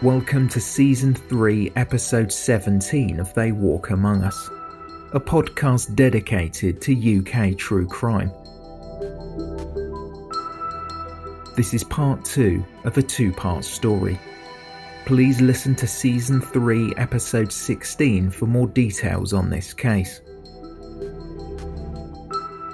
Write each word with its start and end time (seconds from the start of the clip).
Welcome 0.00 0.48
to 0.50 0.60
Season 0.60 1.12
3, 1.12 1.72
Episode 1.74 2.30
17 2.30 3.18
of 3.18 3.34
They 3.34 3.50
Walk 3.50 3.90
Among 3.90 4.22
Us, 4.22 4.48
a 5.10 5.18
podcast 5.18 5.96
dedicated 5.96 6.80
to 6.82 7.18
UK 7.18 7.58
true 7.58 7.88
crime. 7.88 8.30
This 11.56 11.74
is 11.74 11.82
part 11.82 12.24
2 12.24 12.64
of 12.84 12.96
a 12.96 13.02
two 13.02 13.32
part 13.32 13.64
story. 13.64 14.20
Please 15.04 15.40
listen 15.40 15.74
to 15.74 15.88
Season 15.88 16.40
3, 16.40 16.94
Episode 16.96 17.50
16 17.50 18.30
for 18.30 18.46
more 18.46 18.68
details 18.68 19.32
on 19.32 19.50
this 19.50 19.74
case. 19.74 20.20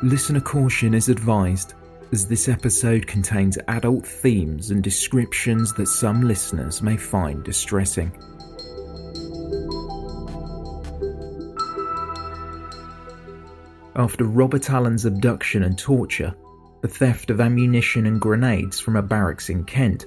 Listener 0.03 0.43
caution 0.43 0.93
is 0.93 1.09
advised 1.09 1.73
as 2.15 2.29
this 2.29 2.49
episode 2.49 3.05
contains 3.09 3.59
adult 3.67 4.07
themes 4.07 4.71
and 4.71 4.85
descriptions 4.85 5.73
that 5.73 5.89
some 5.89 6.23
listeners 6.23 6.81
may 6.81 6.97
find 6.97 7.43
distressing. 7.43 8.09
After 13.97 14.27
Robert 14.27 14.71
Allan's 14.71 15.07
abduction 15.07 15.65
and 15.65 15.77
torture, 15.77 16.33
the 16.83 16.89
theft 16.89 17.31
of 17.31 17.41
ammunition 17.41 18.07
and 18.07 18.21
grenades 18.21 18.79
from 18.79 18.95
a 18.95 19.03
barracks 19.03 19.51
in 19.51 19.65
Kent, 19.65 20.07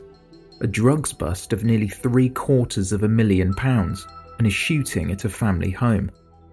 a 0.61 0.67
drugs 0.67 1.11
bust 1.11 1.51
of 1.51 1.65
nearly 1.65 1.89
three 1.89 2.29
quarters 2.29 2.93
of 2.93 3.03
a 3.03 3.09
million 3.09 3.53
pounds, 3.53 4.07
and 4.37 4.47
a 4.47 4.49
shooting 4.49 5.11
at 5.11 5.25
a 5.25 5.29
family 5.29 5.71
home, 5.71 6.09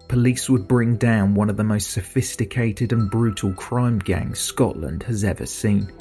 police 0.07 0.49
would 0.49 0.67
bring 0.67 0.97
down 0.97 1.33
one 1.33 1.49
of 1.49 1.57
the 1.57 1.63
most 1.63 1.91
sophisticated 1.91 2.93
and 2.93 3.09
brutal 3.09 3.53
crime 3.53 3.99
gangs 3.99 4.39
Scotland 4.39 5.03
has 5.03 5.23
ever 5.23 5.45
seen. 5.45 5.91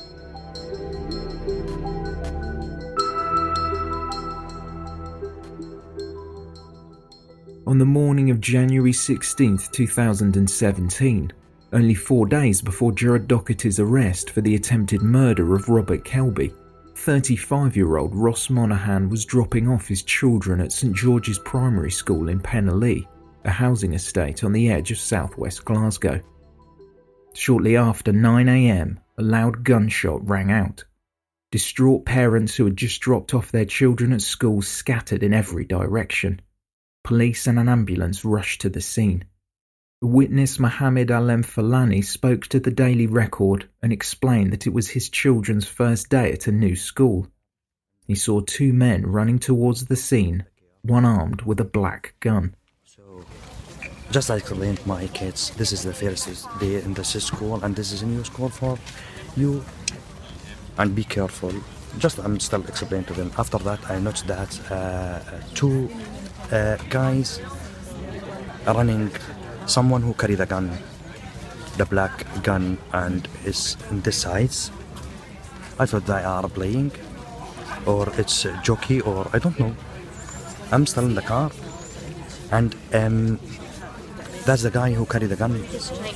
On 7.67 7.79
the 7.79 7.85
morning 7.85 8.31
of 8.31 8.41
January 8.41 8.93
16, 8.93 9.59
2017, 9.73 11.33
only 11.73 11.95
four 11.95 12.27
days 12.27 12.61
before 12.61 12.93
Gerard 12.93 13.27
Docherty's 13.27 13.81
arrest 13.81 14.31
for 14.31 14.43
the 14.43 14.55
attempted 14.55 15.03
murder 15.03 15.55
of 15.55 15.69
Robert 15.69 16.05
Kelby, 16.05 16.55
35 16.95 17.77
year 17.77 17.97
old 17.97 18.15
Ross 18.15 18.49
Monaghan 18.49 19.09
was 19.09 19.25
dropping 19.25 19.69
off 19.69 19.89
his 19.89 20.03
children 20.03 20.61
at 20.61 20.73
St 20.73 20.95
George's 20.95 21.39
Primary 21.39 21.91
School 21.91 22.29
in 22.29 22.39
Penilee 22.39 23.09
a 23.45 23.51
housing 23.51 23.93
estate 23.93 24.43
on 24.43 24.53
the 24.53 24.71
edge 24.71 24.91
of 24.91 24.99
southwest 24.99 25.65
Glasgow. 25.65 26.21
Shortly 27.35 27.77
after 27.77 28.13
9am, 28.13 28.99
a 29.19 29.23
loud 29.23 29.65
gunshot 29.65 30.29
rang 30.29 30.51
out. 30.51 30.85
Distraught 31.51 32.05
parents 32.05 32.57
who 32.57 32.65
had 32.65 32.77
just 32.77 33.01
dropped 33.01 33.35
off 33.35 33.53
their 33.53 33.65
children 33.65 34.13
at 34.13 34.23
school 34.23 34.63
scattered 34.63 35.23
in 35.23 35.35
every 35.35 35.65
direction. 35.65 36.41
Police 37.05 37.47
and 37.47 37.59
an 37.59 37.69
ambulance 37.69 38.25
rushed 38.25 38.63
to 38.63 38.69
the 38.69 38.81
scene. 38.81 39.25
Witness 40.01 40.59
Mohammed 40.59 41.11
Alem 41.11 41.43
Falani 41.43 42.05
spoke 42.05 42.47
to 42.49 42.61
the 42.61 42.71
Daily 42.71 43.07
Record 43.07 43.69
and 43.83 43.93
explained 43.93 44.53
that 44.53 44.67
it 44.67 44.73
was 44.73 44.91
his 44.91 45.09
children's 45.09 45.67
first 45.67 46.09
day 46.09 46.33
at 46.33 46.47
a 46.47 46.53
new 46.53 46.77
school. 46.77 47.27
He 48.07 48.15
saw 48.15 48.41
two 48.41 48.73
men 48.73 49.07
running 49.07 49.39
towards 49.39 49.87
the 49.87 49.97
scene, 49.97 50.45
one 50.83 51.05
armed 51.05 51.43
with 51.43 51.59
a 51.61 51.65
black 51.65 52.15
gun. 52.21 52.55
Just 54.15 54.31
I 54.31 54.37
explained 54.37 54.79
my 54.87 55.09
kids, 55.09 55.51
this 55.57 55.73
is 55.73 55.83
the 55.83 55.93
first 55.93 56.47
day 56.61 56.81
in 56.81 56.95
this 56.95 57.21
school 57.25 57.59
and 57.65 57.75
this 57.75 57.91
is 57.91 58.03
a 58.03 58.07
new 58.07 58.23
school 58.23 58.49
for 58.49 58.79
you. 59.37 59.65
And 60.79 60.95
be 60.95 61.03
careful. 61.03 61.53
Just 61.99 62.21
I'm 62.21 62.39
still 62.39 62.63
explaining 62.63 63.07
to 63.07 63.13
them. 63.15 63.33
After 63.37 63.59
that, 63.59 63.91
I 63.91 63.99
noticed 63.99 64.29
that 64.29 64.71
uh, 64.71 65.19
two 65.55 65.91
uh, 66.53 66.77
guys 66.91 67.41
running, 68.69 69.11
someone 69.67 70.03
who 70.03 70.15
carried 70.15 70.39
a 70.39 70.47
gun, 70.47 70.71
the 71.77 71.85
black 71.85 72.25
gun, 72.45 72.79
and 72.93 73.27
is 73.45 73.77
in 73.91 74.01
this 74.03 74.19
size. 74.19 74.71
I 75.81 75.87
thought 75.87 76.07
they 76.07 76.23
are 76.23 76.49
playing, 76.49 76.93
or 77.85 78.09
it's 78.17 78.47
jockey, 78.63 79.01
or 79.01 79.29
I 79.33 79.41
don't 79.41 79.59
know. 79.59 79.75
I'm 80.71 80.87
still 80.87 81.05
in 81.05 81.17
the 81.17 81.23
car, 81.23 81.51
and 82.53 82.77
um, 82.93 83.41
that's 84.45 84.63
the 84.63 84.71
guy 84.71 84.93
who 84.93 85.07
carried 85.07 85.31
the 85.31 85.37
gun. 85.37 85.55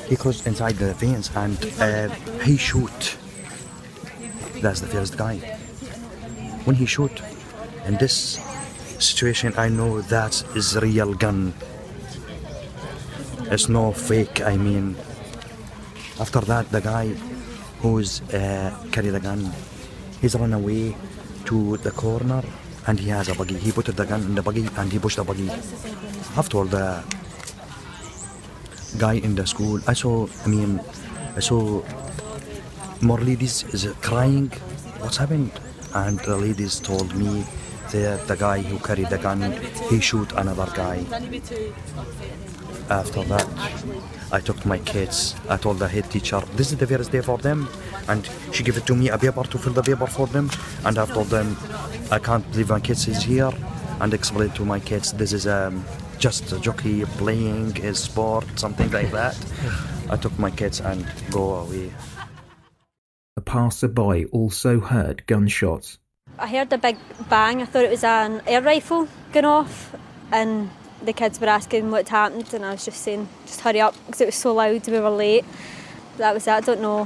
He 0.08 0.16
goes 0.16 0.46
inside 0.46 0.76
the 0.76 0.94
fence 0.94 1.30
and 1.34 1.56
uh, 1.80 2.08
he 2.44 2.56
shoot. 2.56 3.16
That's 4.60 4.80
the 4.80 4.86
first 4.86 5.16
guy. 5.16 5.36
When 6.64 6.76
he 6.76 6.84
shoot, 6.84 7.22
in 7.86 7.96
this 7.96 8.38
situation, 8.98 9.54
I 9.56 9.68
know 9.68 10.02
that 10.02 10.44
is 10.54 10.76
real 10.76 11.14
gun. 11.14 11.54
It's 13.50 13.68
no 13.68 13.92
fake. 13.92 14.42
I 14.42 14.56
mean, 14.56 14.96
after 16.20 16.40
that, 16.40 16.70
the 16.70 16.80
guy 16.80 17.08
who's 17.80 18.20
uh, 18.34 18.76
carry 18.92 19.08
the 19.08 19.20
gun, 19.20 19.50
he's 20.20 20.34
run 20.34 20.52
away 20.52 20.94
to 21.46 21.78
the 21.78 21.92
corner 21.92 22.42
and 22.86 23.00
he 23.00 23.08
has 23.08 23.28
a 23.28 23.34
buggy. 23.34 23.56
He 23.56 23.72
put 23.72 23.86
the 23.86 24.04
gun 24.04 24.20
in 24.22 24.34
the 24.34 24.42
buggy 24.42 24.68
and 24.76 24.92
he 24.92 24.98
pushed 24.98 25.16
the 25.16 25.24
buggy. 25.24 25.48
After 26.36 26.64
the 26.64 27.02
guy 28.96 29.14
in 29.14 29.34
the 29.34 29.46
school. 29.46 29.80
I 29.86 29.92
saw, 29.92 30.26
I 30.44 30.48
mean, 30.48 30.80
I 31.36 31.40
saw 31.40 31.82
more 33.00 33.20
ladies 33.20 33.64
crying. 34.00 34.48
What's 35.00 35.16
happened? 35.16 35.52
And 35.94 36.18
the 36.20 36.36
ladies 36.36 36.80
told 36.80 37.14
me 37.14 37.44
that 37.92 38.26
the 38.26 38.36
guy 38.36 38.60
who 38.60 38.78
carried 38.78 39.08
the 39.10 39.18
gun, 39.18 39.52
he 39.88 40.00
shoot 40.00 40.30
another 40.32 40.66
guy. 40.74 41.04
After 42.90 43.22
that, 43.24 43.46
I 44.32 44.40
took 44.40 44.64
my 44.66 44.78
kids. 44.78 45.34
I 45.48 45.56
told 45.56 45.78
the 45.78 45.88
head 45.88 46.10
teacher, 46.10 46.40
this 46.56 46.72
is 46.72 46.78
the 46.78 46.86
first 46.86 47.10
day 47.10 47.20
for 47.20 47.38
them. 47.38 47.68
And 48.08 48.28
she 48.52 48.62
gave 48.62 48.76
it 48.76 48.86
to 48.86 48.94
me, 48.94 49.08
a 49.10 49.18
paper 49.18 49.44
to 49.44 49.58
fill 49.58 49.72
the 49.72 49.82
paper 49.82 50.06
for 50.06 50.26
them. 50.26 50.50
And 50.84 50.98
I 50.98 51.06
told 51.06 51.28
them, 51.28 51.56
I 52.10 52.18
can't 52.18 52.50
believe 52.50 52.70
my 52.70 52.80
kids 52.80 53.06
is 53.08 53.22
here. 53.22 53.52
And 54.00 54.14
explained 54.14 54.54
to 54.56 54.64
my 54.64 54.80
kids, 54.80 55.12
this 55.12 55.32
is 55.32 55.46
um, 55.46 55.84
just 56.18 56.52
a 56.52 56.58
jockey 56.58 57.04
playing 57.04 57.78
a 57.84 57.94
sport, 57.94 58.44
something 58.56 58.90
like 58.90 59.10
that. 59.12 59.36
I 60.10 60.16
took 60.16 60.38
my 60.38 60.50
kids 60.50 60.80
and 60.80 61.06
go 61.30 61.54
away. 61.54 61.92
A 63.36 63.40
passerby 63.40 64.26
also 64.32 64.80
heard 64.80 65.26
gunshots. 65.26 65.98
I 66.38 66.48
heard 66.48 66.72
a 66.72 66.78
big 66.78 66.96
bang. 67.28 67.62
I 67.62 67.66
thought 67.66 67.84
it 67.84 67.90
was 67.90 68.04
an 68.04 68.42
air 68.46 68.62
rifle 68.62 69.08
going 69.32 69.44
off, 69.44 69.94
and 70.32 70.70
the 71.04 71.12
kids 71.12 71.40
were 71.40 71.46
asking 71.48 71.90
what 71.90 72.08
happened, 72.08 72.52
and 72.52 72.64
I 72.64 72.72
was 72.72 72.84
just 72.84 73.00
saying, 73.02 73.28
just 73.46 73.60
hurry 73.60 73.80
up 73.80 73.94
because 74.06 74.20
it 74.20 74.26
was 74.26 74.34
so 74.34 74.54
loud. 74.54 74.86
We 74.86 75.00
were 75.00 75.10
late. 75.10 75.44
That 76.16 76.34
was 76.34 76.46
it. 76.46 76.52
I 76.52 76.60
don't 76.60 76.80
know 76.80 77.04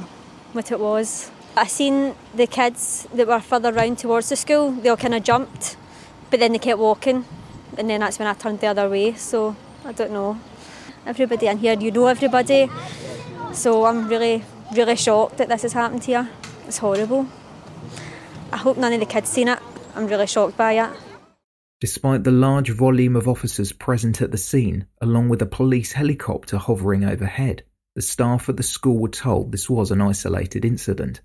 what 0.52 0.70
it 0.72 0.80
was. 0.80 1.30
I 1.56 1.66
seen 1.66 2.14
the 2.34 2.46
kids 2.46 3.06
that 3.12 3.26
were 3.26 3.40
further 3.40 3.72
round 3.72 3.98
towards 3.98 4.30
the 4.30 4.36
school. 4.36 4.72
They 4.72 4.88
all 4.88 4.96
kind 4.96 5.14
of 5.14 5.22
jumped, 5.22 5.76
but 6.30 6.40
then 6.40 6.52
they 6.52 6.58
kept 6.58 6.78
walking, 6.78 7.26
and 7.78 7.88
then 7.88 8.00
that's 8.00 8.18
when 8.18 8.28
I 8.28 8.34
turned 8.34 8.60
the 8.60 8.68
other 8.68 8.88
way. 8.88 9.14
So 9.14 9.56
I 9.84 9.92
don't 9.92 10.12
know. 10.12 10.38
Everybody 11.06 11.46
in 11.46 11.58
here, 11.58 11.78
you 11.78 11.90
know 11.90 12.06
everybody. 12.06 12.70
So 13.52 13.84
I'm 13.84 14.08
really, 14.08 14.44
really 14.74 14.96
shocked 14.96 15.38
that 15.38 15.48
this 15.48 15.62
has 15.62 15.72
happened 15.72 16.04
here. 16.04 16.28
It's 16.66 16.78
horrible. 16.78 17.26
I 18.52 18.56
hope 18.56 18.76
none 18.76 18.92
of 18.92 19.00
the 19.00 19.06
kids 19.06 19.28
seen 19.28 19.48
it. 19.48 19.58
I'm 19.94 20.06
really 20.06 20.26
shocked 20.26 20.56
by 20.56 20.72
it. 20.72 20.90
Despite 21.80 22.22
the 22.22 22.30
large 22.30 22.70
volume 22.70 23.16
of 23.16 23.26
officers 23.26 23.72
present 23.72 24.22
at 24.22 24.30
the 24.30 24.38
scene, 24.38 24.86
along 25.00 25.28
with 25.28 25.42
a 25.42 25.46
police 25.46 25.92
helicopter 25.92 26.56
hovering 26.56 27.04
overhead, 27.04 27.64
the 27.96 28.02
staff 28.02 28.48
at 28.48 28.56
the 28.56 28.62
school 28.62 29.00
were 29.00 29.08
told 29.08 29.50
this 29.50 29.68
was 29.68 29.90
an 29.90 30.00
isolated 30.00 30.64
incident. 30.64 31.20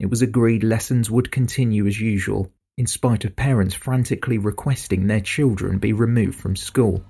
It 0.00 0.10
was 0.10 0.22
agreed 0.22 0.64
lessons 0.64 1.10
would 1.10 1.30
continue 1.30 1.86
as 1.86 2.00
usual, 2.00 2.52
in 2.78 2.86
spite 2.86 3.24
of 3.24 3.34
parents 3.34 3.74
frantically 3.74 4.36
requesting 4.36 5.06
their 5.06 5.20
children 5.20 5.78
be 5.78 5.94
removed 5.94 6.38
from 6.38 6.54
school. 6.54 7.02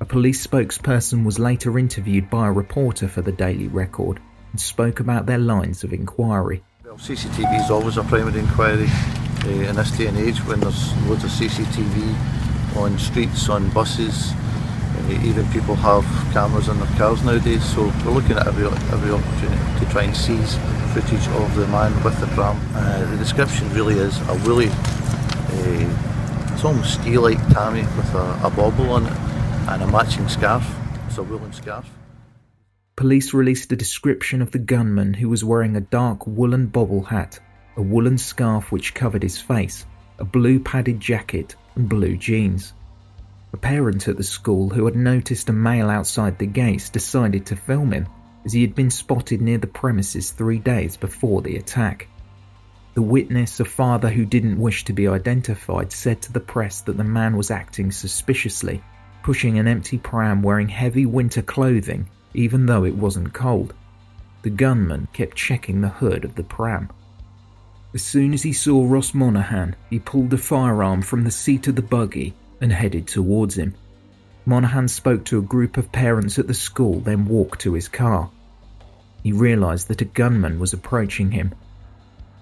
A 0.00 0.04
police 0.06 0.44
spokesperson 0.46 1.26
was 1.26 1.38
later 1.38 1.78
interviewed 1.78 2.30
by 2.30 2.48
a 2.48 2.52
reporter 2.52 3.06
for 3.06 3.20
the 3.20 3.32
Daily 3.32 3.68
Record 3.68 4.18
and 4.50 4.58
spoke 4.58 5.00
about 5.00 5.26
their 5.26 5.38
lines 5.38 5.84
of 5.84 5.92
inquiry. 5.92 6.64
Well, 6.86 6.96
CCTV 6.96 7.62
is 7.62 7.70
always 7.70 7.98
a 7.98 8.02
primary 8.04 8.40
inquiry 8.40 8.88
uh, 9.44 9.48
in 9.48 9.76
this 9.76 9.90
day 9.90 10.06
and 10.06 10.16
age 10.16 10.38
when 10.46 10.60
there's 10.60 10.96
loads 11.06 11.24
of 11.24 11.30
CCTV 11.30 12.76
on 12.78 12.98
streets, 12.98 13.50
on 13.50 13.68
buses. 13.70 14.32
Uh, 14.32 15.20
even 15.22 15.46
people 15.50 15.74
have 15.74 16.04
cameras 16.32 16.68
in 16.68 16.78
their 16.78 16.96
cars 16.96 17.22
nowadays, 17.24 17.62
so 17.62 17.82
we're 18.06 18.12
looking 18.12 18.38
at 18.38 18.46
every, 18.46 18.64
every 18.64 19.10
opportunity 19.10 19.84
to 19.84 19.92
try 19.92 20.04
and 20.04 20.16
seize 20.16 20.56
footage 20.92 21.26
of 21.28 21.54
the 21.54 21.66
man 21.68 21.90
with 22.04 22.20
the 22.20 22.26
pram. 22.28 22.60
Uh, 22.74 23.10
the 23.10 23.16
description 23.16 23.66
really 23.72 23.94
is 23.94 24.20
a 24.28 24.34
woolly, 24.44 24.68
uh, 24.68 26.52
it's 26.52 26.64
almost 26.64 27.00
steel-like 27.00 27.38
tammy 27.48 27.80
with 27.96 28.14
a, 28.14 28.40
a 28.44 28.50
bauble 28.50 28.90
on 28.90 29.06
it 29.06 29.12
and 29.70 29.82
a 29.82 29.86
matching 29.86 30.28
scarf. 30.28 30.62
It's 31.06 31.16
a 31.16 31.22
woolen 31.22 31.50
scarf. 31.54 31.88
Police 32.94 33.32
released 33.32 33.72
a 33.72 33.76
description 33.76 34.42
of 34.42 34.50
the 34.50 34.58
gunman 34.58 35.14
who 35.14 35.30
was 35.30 35.42
wearing 35.42 35.76
a 35.76 35.80
dark 35.80 36.26
woolen 36.26 36.66
bobble 36.66 37.04
hat, 37.04 37.40
a 37.76 37.82
woolen 37.82 38.18
scarf 38.18 38.70
which 38.70 38.92
covered 38.92 39.22
his 39.22 39.40
face, 39.40 39.86
a 40.18 40.24
blue 40.24 40.60
padded 40.60 41.00
jacket, 41.00 41.56
and 41.74 41.88
blue 41.88 42.18
jeans. 42.18 42.74
A 43.54 43.56
parent 43.56 44.08
at 44.08 44.18
the 44.18 44.22
school 44.22 44.68
who 44.68 44.84
had 44.84 44.96
noticed 44.96 45.48
a 45.48 45.54
male 45.54 45.88
outside 45.88 46.38
the 46.38 46.46
gates 46.46 46.90
decided 46.90 47.46
to 47.46 47.56
film 47.56 47.92
him 47.92 48.06
as 48.44 48.52
he 48.52 48.62
had 48.62 48.74
been 48.74 48.90
spotted 48.90 49.40
near 49.40 49.58
the 49.58 49.66
premises 49.66 50.30
three 50.30 50.58
days 50.58 50.96
before 50.96 51.42
the 51.42 51.56
attack. 51.56 52.08
The 52.94 53.02
witness, 53.02 53.60
a 53.60 53.64
father 53.64 54.10
who 54.10 54.24
didn't 54.24 54.60
wish 54.60 54.84
to 54.84 54.92
be 54.92 55.08
identified, 55.08 55.92
said 55.92 56.20
to 56.22 56.32
the 56.32 56.40
press 56.40 56.80
that 56.82 56.96
the 56.96 57.04
man 57.04 57.36
was 57.36 57.50
acting 57.50 57.90
suspiciously, 57.90 58.82
pushing 59.22 59.58
an 59.58 59.68
empty 59.68 59.98
pram 59.98 60.42
wearing 60.42 60.68
heavy 60.68 61.06
winter 61.06 61.42
clothing 61.42 62.08
even 62.34 62.66
though 62.66 62.84
it 62.84 62.96
wasn't 62.96 63.32
cold. 63.32 63.74
The 64.42 64.50
gunman 64.50 65.08
kept 65.12 65.36
checking 65.36 65.80
the 65.80 65.88
hood 65.88 66.24
of 66.24 66.34
the 66.34 66.42
pram. 66.42 66.90
As 67.94 68.02
soon 68.02 68.32
as 68.32 68.42
he 68.42 68.52
saw 68.52 68.86
Ross 68.88 69.14
Monaghan, 69.14 69.76
he 69.90 69.98
pulled 69.98 70.32
a 70.32 70.38
firearm 70.38 71.02
from 71.02 71.24
the 71.24 71.30
seat 71.30 71.68
of 71.68 71.76
the 71.76 71.82
buggy 71.82 72.34
and 72.60 72.72
headed 72.72 73.06
towards 73.06 73.56
him. 73.56 73.74
Monaghan 74.44 74.88
spoke 74.88 75.24
to 75.24 75.38
a 75.38 75.42
group 75.42 75.76
of 75.76 75.92
parents 75.92 76.38
at 76.38 76.48
the 76.48 76.54
school, 76.54 77.00
then 77.00 77.26
walked 77.26 77.60
to 77.60 77.74
his 77.74 77.88
car. 77.88 78.30
He 79.22 79.30
realised 79.30 79.88
that 79.88 80.02
a 80.02 80.06
gunman 80.06 80.58
was 80.58 80.72
approaching 80.72 81.30
him. 81.30 81.54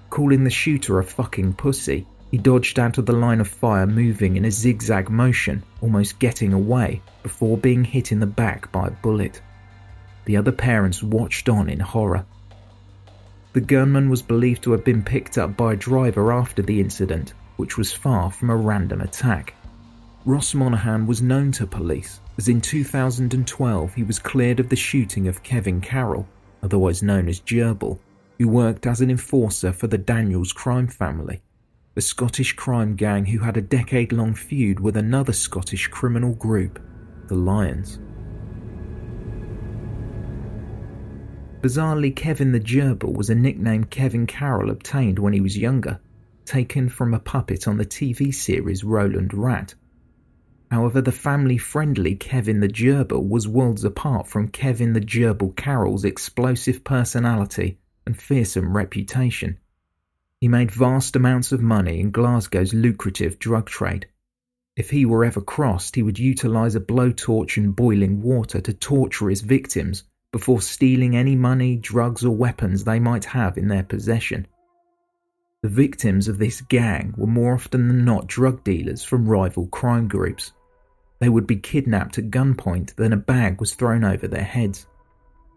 Calling 0.09 0.45
the 0.45 0.51
shooter 0.51 0.99
a 0.99 1.05
fucking 1.05 1.55
pussy, 1.55 2.07
he 2.31 2.39
dodged 2.39 2.79
out 2.79 2.97
of 2.97 3.07
the 3.07 3.13
line 3.13 3.41
of 3.41 3.49
fire, 3.49 3.87
moving 3.87 4.37
in 4.37 4.45
a 4.45 4.51
zigzag 4.51 5.11
motion, 5.11 5.63
almost 5.83 6.19
getting 6.19 6.53
away, 6.53 7.03
before 7.23 7.59
being 7.59 7.85
hit 7.85 8.13
in 8.13 8.21
the 8.21 8.27
back 8.27 8.73
by 8.73 8.87
a 8.87 8.91
bullet. 8.91 9.43
The 10.25 10.37
other 10.37 10.53
parents 10.53 11.03
watched 11.03 11.49
on 11.49 11.69
in 11.69 11.81
horror. 11.81 12.25
The 13.53 13.61
gunman 13.61 14.09
was 14.09 14.23
believed 14.23 14.63
to 14.63 14.73
have 14.73 14.85
been 14.85 15.03
picked 15.03 15.37
up 15.37 15.57
by 15.57 15.73
a 15.73 15.77
driver 15.77 16.33
after 16.33 16.63
the 16.63 16.81
incident, 16.81 17.35
which 17.57 17.77
was 17.77 17.93
far 17.93 18.31
from 18.31 18.49
a 18.49 18.57
random 18.57 19.01
attack. 19.01 19.55
Ross 20.27 20.53
Monaghan 20.53 21.07
was 21.07 21.23
known 21.23 21.51
to 21.53 21.67
police, 21.67 22.21
as 22.37 22.49
in 22.49 22.61
2012 22.61 23.95
he 23.95 24.03
was 24.03 24.19
cleared 24.19 24.61
of 24.61 24.69
the 24.69 24.77
shooting 24.77 25.29
of 25.29 25.43
Kevin 25.43 25.81
Carroll, 25.81 26.29
otherwise 26.63 27.03
known 27.03 27.27
as 27.27 27.41
Gerbil, 27.41 27.99
who 28.39 28.47
worked 28.47 28.87
as 28.87 29.01
an 29.01 29.11
enforcer 29.11 29.73
for 29.73 29.87
the 29.87 29.97
Daniels 29.97 30.53
crime 30.53 30.89
family, 30.89 31.41
a 31.97 32.03
Scottish 32.03 32.53
crime 32.53 32.97
gang 32.97 33.25
who 33.25 33.39
had 33.39 33.57
a 33.57 33.63
decade 33.63 34.13
long 34.13 34.35
feud 34.35 34.79
with 34.79 34.99
another 34.99 35.33
Scottish 35.33 35.89
criminal 35.89 36.35
group, 36.35 36.79
the 37.29 37.35
Lyons. 37.35 37.99
Bizarrely, 41.63 42.15
Kevin 42.15 42.53
the 42.53 42.61
Gerbil 42.61 43.15
was 43.15 43.31
a 43.31 43.35
nickname 43.35 43.85
Kevin 43.85 44.27
Carroll 44.27 44.71
obtained 44.71 45.19
when 45.19 45.33
he 45.33 45.41
was 45.41 45.57
younger, 45.57 45.99
taken 46.45 46.91
from 46.91 47.15
a 47.15 47.19
puppet 47.19 47.67
on 47.67 47.79
the 47.79 47.87
TV 47.87 48.35
series 48.35 48.85
Roland 48.85 49.33
Rat. 49.33 49.75
However, 50.71 51.01
the 51.01 51.11
family 51.11 51.59
friendly 51.59 52.15
Kevin 52.15 52.61
the 52.61 52.69
Gerbil 52.69 53.29
was 53.29 53.49
worlds 53.49 53.83
apart 53.83 54.29
from 54.29 54.49
Kevin 54.49 54.93
the 54.93 55.01
Gerbil 55.01 55.57
Carroll's 55.57 56.05
explosive 56.05 56.85
personality 56.85 57.79
and 58.07 58.17
fearsome 58.17 58.77
reputation. 58.77 59.59
He 60.41 60.47
made 60.47 60.71
vast 60.71 61.17
amounts 61.17 61.51
of 61.51 61.61
money 61.61 61.99
in 61.99 62.13
Glasgow's 62.13 62.73
lucrative 62.73 63.41
drug 63.41 63.67
trade. 63.67 64.07
If 64.77 64.91
he 64.91 65.05
were 65.05 65.25
ever 65.25 65.41
crossed, 65.41 65.97
he 65.97 66.05
would 66.05 66.21
utilize 66.21 66.77
a 66.77 66.81
blowtorch 66.81 67.57
and 67.57 67.75
boiling 67.75 68.23
water 68.23 68.61
to 68.61 68.73
torture 68.73 69.29
his 69.29 69.41
victims 69.41 70.05
before 70.33 70.63
stealing 70.63 71.17
any 71.17 71.35
money, 71.35 71.77
drugs, 71.77 72.25
or 72.25 72.35
weapons 72.37 72.85
they 72.85 73.01
might 73.01 73.25
have 73.25 73.59
in 73.59 73.67
their 73.67 73.83
possession. 73.83 74.47
The 75.63 75.69
victims 75.69 76.29
of 76.29 76.39
this 76.39 76.61
gang 76.61 77.13
were 77.17 77.27
more 77.27 77.55
often 77.55 77.89
than 77.89 78.05
not 78.05 78.29
drug 78.29 78.63
dealers 78.63 79.03
from 79.03 79.29
rival 79.29 79.67
crime 79.67 80.07
groups. 80.07 80.53
They 81.21 81.29
would 81.29 81.47
be 81.47 81.57
kidnapped 81.57 82.19
at 82.19 82.31
gunpoint, 82.31 82.95
then 82.97 83.13
a 83.13 83.17
bag 83.17 83.61
was 83.61 83.75
thrown 83.75 84.05
over 84.05 84.27
their 84.27 84.43
heads. 84.43 84.87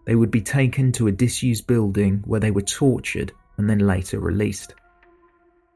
They 0.06 0.16
would 0.16 0.32
be 0.32 0.42
taken 0.42 0.92
to 0.94 1.08
a 1.08 1.12
disused 1.12 1.68
building 1.68 2.22
where 2.26 2.40
they 2.40 2.52
were 2.52 2.62
tortured 2.62 3.32
and 3.58 3.70
then 3.70 3.80
later 3.80 4.20
released. 4.20 4.76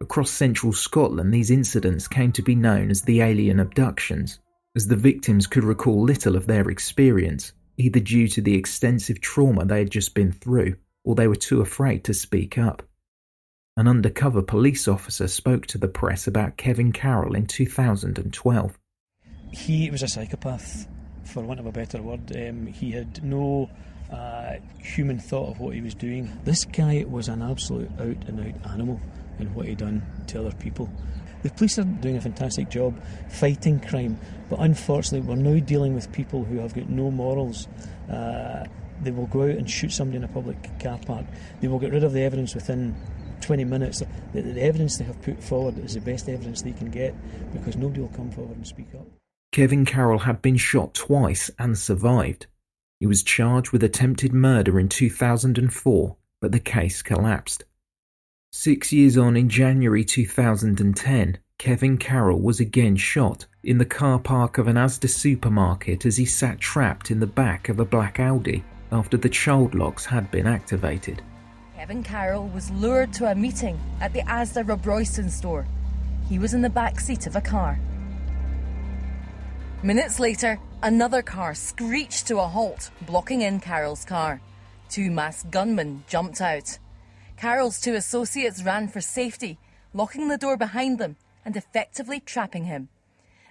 Across 0.01 0.32
central 0.32 0.74
Scotland, 0.74 1.34
these 1.34 1.50
incidents 1.50 2.08
came 2.08 2.32
to 2.34 2.41
be 2.41 2.56
known 2.56 2.91
as 2.91 3.01
the 3.01 3.22
alien 3.22 3.60
abductions, 3.60 4.39
as 4.75 4.88
the 4.88 4.96
victims 4.96 5.48
could 5.48 5.63
recall 5.63 6.03
little 6.03 6.36
of 6.36 6.46
their 6.46 6.70
experience 6.70 7.53
either 7.77 8.00
due 8.00 8.27
to 8.27 8.41
the 8.41 8.56
extensive 8.56 9.22
trauma 9.22 9.65
they 9.65 9.79
had 9.79 9.91
just 9.91 10.13
been 10.13 10.32
through 10.32 10.75
or 11.03 11.15
they 11.15 11.27
were 11.27 11.36
too 11.36 11.62
afraid 11.62 12.03
to 12.03 12.13
speak 12.13 12.58
up. 12.58 12.84
An 13.77 13.88
undercover 13.88 14.41
police 14.41 14.88
officer 14.88 15.27
spoke 15.27 15.67
to 15.67 15.77
the 15.77 15.88
press 15.88 16.27
about 16.27 16.58
Kevin 16.58 16.91
Carroll 16.91 17.36
in 17.36 17.46
2012. 17.46 18.77
He 19.51 19.89
was 19.89 20.03
a 20.03 20.07
psychopath, 20.07 20.87
for 21.23 21.41
want 21.41 21.59
of 21.59 21.65
a 21.65 21.71
better 21.71 22.01
word. 22.01 22.35
Um, 22.35 22.67
he 22.67 22.91
had 22.91 23.23
no 23.23 23.69
uh, 24.11 24.55
human 24.79 25.19
thought 25.19 25.51
of 25.51 25.59
what 25.59 25.73
he 25.73 25.81
was 25.81 25.93
doing. 25.93 26.31
This 26.43 26.65
guy 26.65 27.05
was 27.07 27.27
an 27.27 27.41
absolute 27.41 27.91
out 27.99 28.27
and 28.27 28.39
out 28.39 28.71
animal 28.71 28.99
in 29.39 29.53
what 29.53 29.67
he'd 29.67 29.79
done 29.79 30.03
to 30.27 30.39
other 30.39 30.55
people. 30.55 30.89
The 31.43 31.49
police 31.51 31.77
are 31.77 31.83
doing 31.83 32.17
a 32.17 32.21
fantastic 32.21 32.69
job 32.69 32.99
fighting 33.29 33.79
crime, 33.79 34.19
but 34.49 34.59
unfortunately, 34.59 35.27
we're 35.27 35.35
now 35.35 35.59
dealing 35.63 35.93
with 35.93 36.11
people 36.11 36.43
who 36.43 36.59
have 36.59 36.73
got 36.73 36.89
no 36.89 37.11
morals. 37.11 37.67
Uh, 38.11 38.65
they 39.01 39.11
will 39.11 39.27
go 39.27 39.43
out 39.43 39.51
and 39.51 39.69
shoot 39.69 39.91
somebody 39.91 40.17
in 40.17 40.23
a 40.23 40.27
public 40.27 40.57
car 40.79 40.99
park. 41.05 41.25
They 41.61 41.67
will 41.67 41.79
get 41.79 41.91
rid 41.91 42.03
of 42.03 42.13
the 42.13 42.21
evidence 42.21 42.55
within 42.55 42.95
20 43.41 43.65
minutes. 43.65 44.01
The, 44.33 44.41
the 44.41 44.61
evidence 44.61 44.97
they 44.97 45.05
have 45.05 45.21
put 45.21 45.43
forward 45.43 45.77
is 45.77 45.93
the 45.93 46.01
best 46.01 46.27
evidence 46.27 46.63
they 46.63 46.71
can 46.71 46.89
get 46.89 47.13
because 47.53 47.77
nobody 47.77 48.01
will 48.01 48.09
come 48.09 48.31
forward 48.31 48.57
and 48.57 48.65
speak 48.65 48.87
up. 48.95 49.05
Kevin 49.57 49.85
Carroll 49.85 50.19
had 50.19 50.43
been 50.43 50.55
shot 50.55 50.93
twice 50.93 51.49
and 51.57 51.75
survived. 51.75 52.45
He 52.99 53.07
was 53.07 53.23
charged 53.23 53.71
with 53.71 53.83
attempted 53.83 54.31
murder 54.31 54.79
in 54.79 54.87
2004, 54.87 56.15
but 56.39 56.51
the 56.51 56.59
case 56.59 57.01
collapsed. 57.01 57.63
Six 58.51 58.93
years 58.93 59.17
on, 59.17 59.35
in 59.35 59.49
January 59.49 60.05
2010, 60.05 61.39
Kevin 61.57 61.97
Carroll 61.97 62.39
was 62.39 62.59
again 62.59 62.97
shot 62.97 63.47
in 63.63 63.79
the 63.79 63.85
car 63.85 64.19
park 64.19 64.59
of 64.59 64.67
an 64.67 64.75
Asda 64.75 65.09
supermarket 65.09 66.05
as 66.05 66.17
he 66.17 66.25
sat 66.25 66.59
trapped 66.59 67.09
in 67.09 67.19
the 67.19 67.25
back 67.25 67.67
of 67.67 67.79
a 67.79 67.85
black 67.85 68.19
Audi 68.19 68.63
after 68.91 69.17
the 69.17 69.27
child 69.27 69.73
locks 69.73 70.05
had 70.05 70.29
been 70.29 70.45
activated. 70.45 71.23
Kevin 71.75 72.03
Carroll 72.03 72.47
was 72.49 72.69
lured 72.69 73.11
to 73.13 73.31
a 73.31 73.33
meeting 73.33 73.79
at 74.01 74.13
the 74.13 74.21
Asda 74.21 74.63
Robroyston 74.63 75.31
store. 75.31 75.65
He 76.29 76.37
was 76.37 76.53
in 76.53 76.61
the 76.61 76.69
back 76.69 76.99
seat 76.99 77.25
of 77.25 77.35
a 77.35 77.41
car. 77.41 77.79
Minutes 79.84 80.19
later, 80.19 80.60
another 80.81 81.22
car 81.22 81.53
screeched 81.53 82.25
to 82.27 82.39
a 82.39 82.48
halt, 82.48 82.89
blocking 83.01 83.41
in 83.41 83.60
Carroll's 83.60 84.03
car. 84.03 84.41
Two 84.89 85.12
masked 85.12 85.51
gunmen 85.51 86.03
jumped 86.07 86.41
out. 86.41 86.79
Carroll's 87.38 87.79
two 87.79 87.93
associates 87.93 88.63
ran 88.63 88.88
for 88.88 89.01
safety, 89.01 89.60
locking 89.93 90.29
the 90.29 90.38
door 90.38 90.57
behind 90.57 90.98
them 90.98 91.15
and 91.46 91.55
effectively 91.55 92.19
trapping 92.19 92.65
him. 92.65 92.89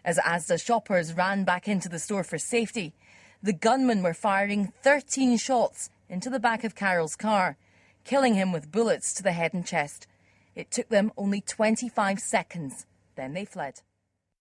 As 0.04 0.18
Asda 0.18 0.60
shoppers 0.60 1.12
ran 1.14 1.44
back 1.44 1.68
into 1.68 1.88
the 1.88 2.00
store 2.00 2.24
for 2.24 2.38
safety, 2.38 2.92
the 3.40 3.52
gunmen 3.52 4.02
were 4.02 4.12
firing 4.12 4.72
13 4.82 5.36
shots 5.36 5.90
into 6.08 6.28
the 6.28 6.40
back 6.40 6.64
of 6.64 6.74
Carroll's 6.74 7.14
car, 7.14 7.56
killing 8.02 8.34
him 8.34 8.50
with 8.50 8.72
bullets 8.72 9.14
to 9.14 9.22
the 9.22 9.30
head 9.30 9.54
and 9.54 9.64
chest. 9.64 10.08
It 10.56 10.72
took 10.72 10.88
them 10.88 11.12
only 11.16 11.40
25 11.40 12.18
seconds. 12.18 12.84
Then 13.14 13.32
they 13.32 13.44
fled. 13.44 13.82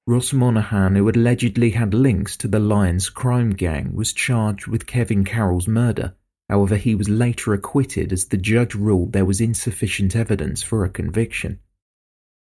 Ross 0.07 0.33
Monaghan, 0.33 0.95
who 0.95 1.09
allegedly 1.09 1.71
had 1.71 1.95
links 1.95 2.37
to 2.37 2.47
the 2.47 2.59
Lyons 2.59 3.09
crime 3.09 3.49
gang, 3.49 3.95
was 3.95 4.13
charged 4.13 4.67
with 4.67 4.85
Kevin 4.85 5.23
Carroll's 5.23 5.67
murder. 5.67 6.13
However, 6.47 6.75
he 6.75 6.93
was 6.93 7.09
later 7.09 7.55
acquitted 7.55 8.13
as 8.13 8.25
the 8.25 8.37
judge 8.37 8.75
ruled 8.75 9.13
there 9.13 9.25
was 9.25 9.41
insufficient 9.41 10.15
evidence 10.15 10.61
for 10.61 10.85
a 10.85 10.89
conviction. 10.89 11.59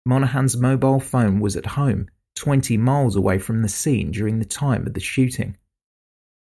Monaghan's 0.04 0.56
mobile 0.56 0.98
phone 0.98 1.38
was 1.38 1.54
at 1.54 1.66
home, 1.66 2.08
20 2.34 2.76
miles 2.78 3.14
away 3.14 3.38
from 3.38 3.62
the 3.62 3.68
scene 3.68 4.10
during 4.10 4.40
the 4.40 4.44
time 4.44 4.84
of 4.84 4.94
the 4.94 5.00
shooting. 5.00 5.56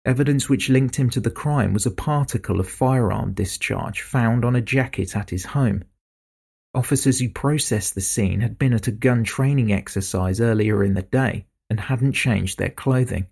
Evidence 0.05 0.47
which 0.47 0.69
linked 0.69 0.95
him 0.95 1.09
to 1.09 1.19
the 1.19 1.29
crime 1.29 1.73
was 1.73 1.85
a 1.85 1.91
particle 1.91 2.61
of 2.61 2.69
firearm 2.69 3.33
discharge 3.33 4.01
found 4.01 4.45
on 4.45 4.55
a 4.55 4.61
jacket 4.61 5.17
at 5.17 5.31
his 5.31 5.43
home. 5.43 5.83
Officers 6.73 7.19
who 7.19 7.29
processed 7.29 7.95
the 7.95 8.01
scene 8.01 8.41
had 8.41 8.59
been 8.59 8.73
at 8.73 8.87
a 8.87 8.91
gun 8.91 9.23
training 9.23 9.73
exercise 9.73 10.39
earlier 10.39 10.83
in 10.83 10.93
the 10.93 11.01
day 11.01 11.47
and 11.69 11.79
hadn't 11.79 12.13
changed 12.13 12.59
their 12.59 12.69
clothing. 12.69 13.25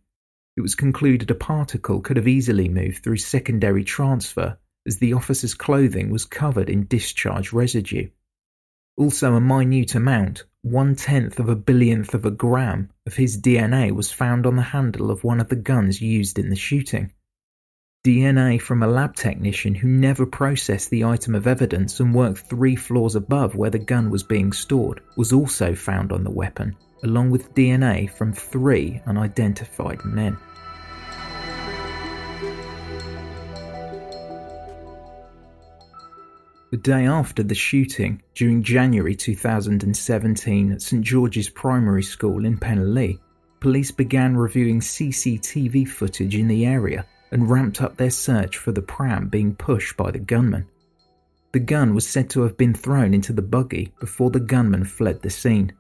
It 0.55 0.61
was 0.61 0.73
concluded 0.73 1.29
a 1.29 1.35
particle 1.35 2.01
could 2.01 2.17
have 2.17 2.27
easily 2.27 2.67
moved 2.67 3.03
through 3.03 3.17
secondary 3.17 3.83
transfer 3.83 4.57
as 4.87 4.97
the 4.97 5.13
officer's 5.13 5.53
clothing 5.53 6.09
was 6.09 6.25
covered 6.25 6.69
in 6.69 6.87
discharge 6.87 7.53
residue. 7.53 8.09
Also, 8.95 9.35
a 9.35 9.41
minute 9.41 9.93
amount, 9.93 10.45
one 10.63 10.95
tenth 10.95 11.39
of 11.39 11.47
a 11.47 11.55
billionth 11.55 12.15
of 12.15 12.25
a 12.25 12.31
gram, 12.31 12.89
of 13.05 13.15
his 13.15 13.39
DNA 13.39 13.91
was 13.91 14.11
found 14.11 14.47
on 14.47 14.55
the 14.55 14.63
handle 14.63 15.11
of 15.11 15.23
one 15.23 15.39
of 15.39 15.49
the 15.49 15.55
guns 15.55 16.01
used 16.01 16.39
in 16.39 16.49
the 16.49 16.55
shooting. 16.55 17.11
DNA 18.07 18.61
from 18.61 18.83
a 18.83 18.87
lab 18.87 19.17
technician 19.17 19.75
who 19.75 19.89
never 19.89 20.25
processed 20.25 20.89
the 20.89 21.03
item 21.03 21.35
of 21.35 21.45
evidence 21.45 21.99
and 21.99 22.15
worked 22.15 22.37
three 22.37 22.73
floors 22.73 23.15
above 23.15 23.53
where 23.53 23.69
the 23.69 23.77
gun 23.77 24.09
was 24.09 24.23
being 24.23 24.53
stored 24.53 25.01
was 25.17 25.33
also 25.33 25.75
found 25.75 26.13
on 26.13 26.23
the 26.23 26.31
weapon, 26.31 26.73
along 27.03 27.31
with 27.31 27.53
DNA 27.53 28.09
from 28.09 28.31
three 28.31 29.01
unidentified 29.07 30.05
men. 30.05 30.37
The 36.71 36.77
day 36.77 37.07
after 37.07 37.43
the 37.43 37.55
shooting, 37.55 38.21
during 38.35 38.63
January 38.63 39.17
2017 39.17 40.71
at 40.71 40.81
St 40.81 41.03
George's 41.03 41.49
Primary 41.49 42.03
School 42.03 42.45
in 42.45 42.57
Penilee, 42.57 43.19
police 43.59 43.91
began 43.91 44.37
reviewing 44.37 44.79
CCTV 44.79 45.85
footage 45.89 46.35
in 46.35 46.47
the 46.47 46.65
area 46.65 47.05
and 47.31 47.49
ramped 47.49 47.81
up 47.81 47.97
their 47.97 48.09
search 48.09 48.57
for 48.57 48.71
the 48.71 48.81
pram 48.81 49.27
being 49.27 49.55
pushed 49.55 49.97
by 49.97 50.11
the 50.11 50.19
gunman. 50.19 50.67
The 51.53 51.59
gun 51.59 51.95
was 51.95 52.05
said 52.05 52.29
to 52.31 52.41
have 52.41 52.57
been 52.57 52.73
thrown 52.73 53.13
into 53.13 53.33
the 53.33 53.41
buggy 53.41 53.93
before 53.99 54.29
the 54.29 54.39
gunman 54.39 54.83
fled 54.83 55.21
the 55.21 55.29
scene. 55.29 55.73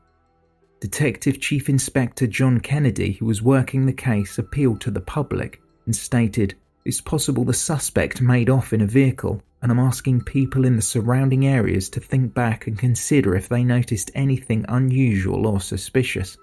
Detective 0.79 1.39
Chief 1.39 1.69
Inspector 1.69 2.25
John 2.27 2.59
Kennedy, 2.59 3.13
who 3.13 3.25
was 3.25 3.41
working 3.41 3.85
the 3.85 3.93
case, 3.93 4.37
appealed 4.37 4.81
to 4.81 4.91
the 4.91 5.01
public 5.01 5.61
and 5.85 5.95
stated, 5.95 6.55
It's 6.85 7.01
possible 7.01 7.43
the 7.43 7.53
suspect 7.53 8.21
made 8.21 8.49
off 8.49 8.73
in 8.73 8.81
a 8.81 8.87
vehicle, 8.87 9.41
and 9.61 9.71
I'm 9.71 9.79
asking 9.79 10.21
people 10.21 10.65
in 10.65 10.75
the 10.75 10.81
surrounding 10.81 11.47
areas 11.47 11.89
to 11.89 11.99
think 11.99 12.33
back 12.33 12.67
and 12.67 12.77
consider 12.77 13.35
if 13.35 13.49
they 13.49 13.63
noticed 13.63 14.11
anything 14.13 14.65
unusual 14.69 15.47
or 15.47 15.59
suspicious. 15.59 16.37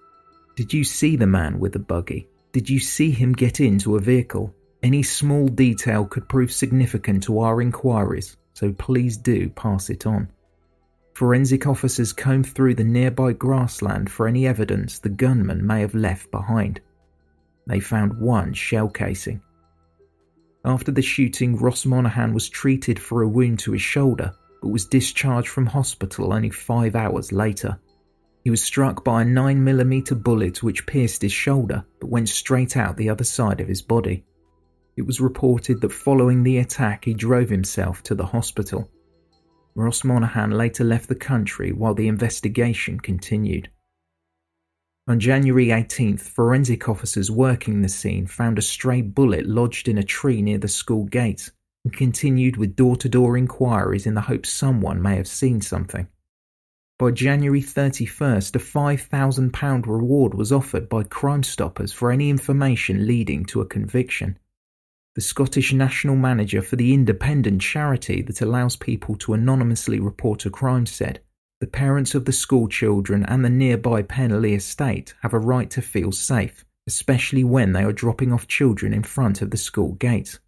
Did 0.57 0.73
you 0.73 0.85
see 0.85 1.17
the 1.17 1.27
man 1.27 1.59
with 1.59 1.73
the 1.73 1.79
buggy? 1.79 2.29
Did 2.53 2.69
you 2.69 2.79
see 2.79 3.11
him 3.11 3.33
get 3.33 3.61
into 3.61 3.97
a 3.97 4.01
vehicle? 4.01 4.55
Any 4.85 5.03
small 5.03 5.49
detail 5.49 6.05
could 6.05 6.29
prove 6.29 6.53
significant 6.53 7.23
to 7.23 7.39
our 7.39 7.63
inquiries, 7.63 8.37
so 8.53 8.71
please 8.75 9.17
do 9.17 9.49
pass 9.49 9.89
it 9.89 10.05
on. 10.05 10.29
Forensic 11.15 11.67
officers 11.67 12.13
combed 12.13 12.47
through 12.47 12.75
the 12.75 12.85
nearby 12.85 13.33
grassland 13.33 14.11
for 14.11 14.29
any 14.29 14.47
evidence 14.47 14.99
the 14.99 15.09
gunman 15.09 15.67
may 15.67 15.81
have 15.81 15.95
left 15.95 16.31
behind. 16.31 16.83
They 17.67 17.81
found 17.81 18.21
one 18.21 18.53
shell 18.53 18.91
casing. 18.91 19.41
After 20.67 20.93
the 20.93 21.01
shooting, 21.01 21.57
Ross 21.57 21.87
Monaghan 21.87 22.35
was 22.35 22.51
treated 22.51 22.99
for 22.99 23.23
a 23.23 23.29
wound 23.29 23.61
to 23.61 23.73
his 23.73 23.81
shoulder, 23.81 24.35
but 24.61 24.69
was 24.69 24.85
discharged 24.85 25.49
from 25.49 25.65
hospital 25.65 26.31
only 26.31 26.51
five 26.51 26.95
hours 26.95 27.33
later. 27.33 27.81
He 28.43 28.51
was 28.51 28.63
struck 28.63 29.03
by 29.03 29.23
a 29.23 29.25
9mm 29.25 30.23
bullet 30.23 30.63
which 30.63 30.87
pierced 30.87 31.23
his 31.23 31.33
shoulder 31.33 31.87
but 32.01 32.11
went 32.11 32.29
straight 32.29 32.77
out 32.77 32.99
the 32.99 33.09
other 33.09 33.25
side 33.25 33.63
of 33.63 33.69
his 33.69 33.81
body. 33.81 34.27
It 34.97 35.07
was 35.07 35.21
reported 35.21 35.81
that 35.81 35.93
following 35.93 36.43
the 36.43 36.59
attack, 36.59 37.05
he 37.05 37.15
drove 37.15 37.49
himself 37.49 38.03
to 38.05 38.15
the 38.15 38.27
hospital. 38.27 38.91
Ross 39.75 40.05
Monaghan 40.05 40.53
later 40.53 40.85
left 40.85 41.09
the 41.09 41.17
country 41.17 41.73
while 41.73 41.95
the 41.95 42.07
investigation 42.07 43.01
continued. 43.01 43.71
On 45.09 45.19
January 45.19 45.67
18th, 45.67 46.21
forensic 46.21 46.89
officers 46.89 47.31
working 47.31 47.83
the 47.83 47.89
scene 47.89 48.27
found 48.27 48.57
a 48.57 48.63
stray 48.63 49.03
bullet 49.03 49.47
lodged 49.47 49.89
in 49.89 49.99
a 49.99 50.05
tree 50.05 50.41
near 50.41 50.59
the 50.59 50.69
school 50.69 51.05
gate 51.05 51.51
and 51.85 51.93
continued 51.93 52.57
with 52.57 52.77
door 52.77 52.97
to 52.97 53.09
door 53.09 53.37
inquiries 53.37 54.07
in 54.07 54.15
the 54.15 54.21
hope 54.21 54.47
someone 54.47 55.03
may 55.03 55.17
have 55.17 55.29
seen 55.29 55.61
something. 55.61 56.07
By 56.99 57.11
January 57.11 57.61
31st, 57.61 58.55
a 58.55 58.61
£5,000 58.61 59.87
reward 59.87 60.35
was 60.35 60.53
offered 60.53 60.89
by 60.89 61.03
Crime 61.03 61.43
Stoppers 61.43 61.93
for 61.93 62.13
any 62.13 62.31
information 62.31 63.09
leading 63.09 63.45
to 63.47 63.61
a 63.61 63.67
conviction 63.67 64.39
the 65.15 65.21
Scottish 65.21 65.73
national 65.73 66.17
manager 66.17 66.61
for 66.61 66.75
the 66.75 66.93
independent 66.93 67.61
charity 67.61 68.21
that 68.23 68.41
allows 68.41 68.75
people 68.75 69.15
to 69.17 69.33
anonymously 69.33 70.01
report 70.01 70.45
a 70.45 70.51
crime, 70.51 70.87
said 70.87 71.21
the 71.61 71.67
parents 71.69 72.17
of 72.17 72.25
the 72.25 72.33
school 72.33 72.67
children 72.69 73.25
and 73.25 73.45
the 73.45 73.51
nearby 73.51 74.03
Penilee 74.03 74.55
estate 74.55 75.15
have 75.23 75.33
a 75.33 75.39
right 75.39 75.71
to 75.71 75.81
feel 75.81 76.11
safe, 76.11 76.65
especially 76.89 77.45
when 77.45 77.73
they 77.73 77.85
are 77.85 77.93
dropping 77.93 78.33
off 78.33 78.49
children 78.49 78.93
in 78.93 79.05
front 79.05 79.41
of 79.41 79.51
the 79.51 79.57
school 79.57 79.93
gate. 79.93 80.39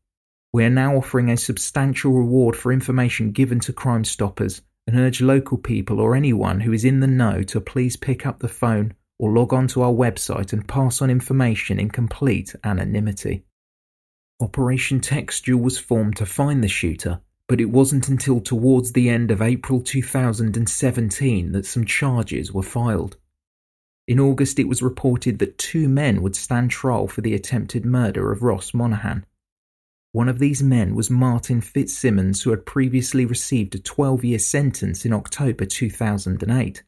We 0.53 0.65
are 0.65 0.71
now 0.71 0.97
offering 0.97 1.31
a 1.31 1.37
substantial 1.37 2.13
reward 2.13 2.57
for 2.57 2.73
information 2.73 3.31
given 3.31 3.61
to 3.61 3.73
Crime 3.73 4.05
Stoppers 4.05 4.63
and 4.89 4.99
urge 4.99 5.21
local 5.21 5.59
people 5.59 6.01
or 6.01 6.17
anyone 6.17 6.61
who 6.61 6.73
is 6.73 6.85
in 6.85 7.01
the 7.01 7.07
know 7.07 7.43
to 7.45 7.61
please 7.61 7.97
pick 7.97 8.27
up 8.27 8.41
the 8.41 8.49
phone 8.49 8.95
or 9.19 9.33
log 9.33 9.55
on 9.55 9.69
to 9.69 9.83
our 9.83 9.93
website 9.93 10.53
and 10.53 10.67
pass 10.67 11.01
on 11.01 11.09
information 11.09 11.79
in 11.79 11.89
complete 11.89 12.55
anonymity. 12.65 13.46
Operation 14.39 15.01
Textual 15.01 15.61
was 15.63 15.79
formed 15.79 16.17
to 16.17 16.27
find 16.27 16.63
the 16.63 16.69
shooter, 16.69 17.21
but 17.49 17.61
it 17.61 17.71
wasn't 17.71 18.09
until 18.09 18.39
towards 18.39 18.93
the 18.93 19.09
end 19.09 19.31
of 19.31 19.41
April 19.41 19.81
2017 19.81 21.53
that 21.53 21.65
some 21.65 21.87
charges 21.87 22.53
were 22.53 22.63
filed. 22.63 23.17
In 24.07 24.21
August, 24.21 24.59
it 24.59 24.69
was 24.69 24.83
reported 24.83 25.39
that 25.39 25.57
two 25.57 25.89
men 25.89 26.21
would 26.21 26.37
stand 26.37 26.71
trial 26.71 27.09
for 27.09 27.23
the 27.23 27.35
attempted 27.35 27.87
murder 27.87 28.31
of 28.31 28.43
Ross 28.43 28.75
Monaghan. 28.75 29.25
One 30.13 30.29
of 30.29 30.39
these 30.39 30.63
men 30.63 30.95
was 30.95 31.11
Martin 31.11 31.61
Fitzsimmons, 31.61 32.43
who 32.43 32.51
had 32.51 32.67
previously 32.67 33.25
received 33.25 33.75
a 33.75 33.79
12 33.79 34.25
year 34.25 34.39
sentence 34.39 35.05
in 35.05 35.13
October 35.13 35.65
2008. 35.65 36.83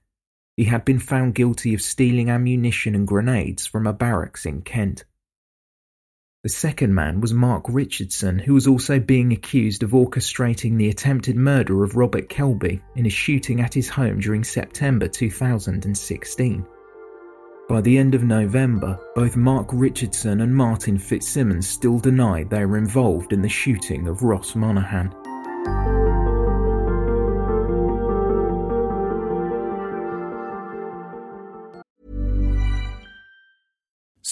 He 0.56 0.64
had 0.64 0.84
been 0.84 0.98
found 0.98 1.34
guilty 1.34 1.72
of 1.72 1.80
stealing 1.80 2.28
ammunition 2.28 2.94
and 2.94 3.06
grenades 3.06 3.66
from 3.66 3.86
a 3.86 3.92
barracks 3.92 4.44
in 4.44 4.62
Kent. 4.62 5.04
The 6.44 6.48
second 6.48 6.94
man 6.94 7.20
was 7.20 7.34
Mark 7.34 7.64
Richardson, 7.68 8.38
who 8.38 8.54
was 8.54 8.68
also 8.68 9.00
being 9.00 9.32
accused 9.32 9.82
of 9.82 9.90
orchestrating 9.90 10.78
the 10.78 10.88
attempted 10.88 11.34
murder 11.34 11.82
of 11.82 11.96
Robert 11.96 12.28
Kelby 12.28 12.80
in 12.94 13.06
a 13.06 13.10
shooting 13.10 13.60
at 13.60 13.74
his 13.74 13.88
home 13.88 14.20
during 14.20 14.44
September 14.44 15.08
2016. 15.08 16.64
By 17.68 17.80
the 17.80 17.98
end 17.98 18.14
of 18.14 18.22
November, 18.22 19.00
both 19.16 19.34
Mark 19.34 19.70
Richardson 19.72 20.42
and 20.42 20.54
Martin 20.54 20.96
Fitzsimmons 20.96 21.68
still 21.68 21.98
denied 21.98 22.50
they 22.50 22.64
were 22.64 22.78
involved 22.78 23.32
in 23.32 23.42
the 23.42 23.48
shooting 23.48 24.06
of 24.06 24.22
Ross 24.22 24.54
Monaghan. 24.54 25.12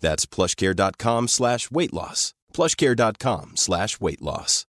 That's 0.00 0.26
plushcare.com 0.26 1.28
slash 1.28 1.70
weight 1.70 1.92
loss. 1.92 2.34
plushcare.com 2.52 3.52
slash 3.56 4.00
weight 4.00 4.22
loss. 4.22 4.66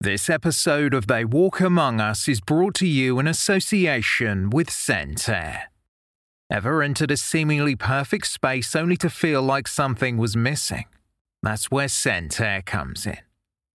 This 0.00 0.30
episode 0.30 0.94
of 0.94 1.08
They 1.08 1.24
Walk 1.24 1.60
Among 1.60 2.00
Us 2.00 2.28
is 2.28 2.40
brought 2.40 2.74
to 2.76 2.86
you 2.86 3.18
in 3.18 3.26
association 3.26 4.48
with 4.48 4.68
ScentAir. 4.68 5.62
Ever 6.48 6.82
entered 6.82 7.10
a 7.10 7.16
seemingly 7.16 7.74
perfect 7.74 8.28
space 8.28 8.76
only 8.76 8.96
to 8.98 9.10
feel 9.10 9.42
like 9.42 9.66
something 9.66 10.16
was 10.16 10.36
missing? 10.36 10.84
That's 11.42 11.70
where 11.70 11.88
ScentAir 11.88 12.64
comes 12.64 13.06
in. 13.06 13.18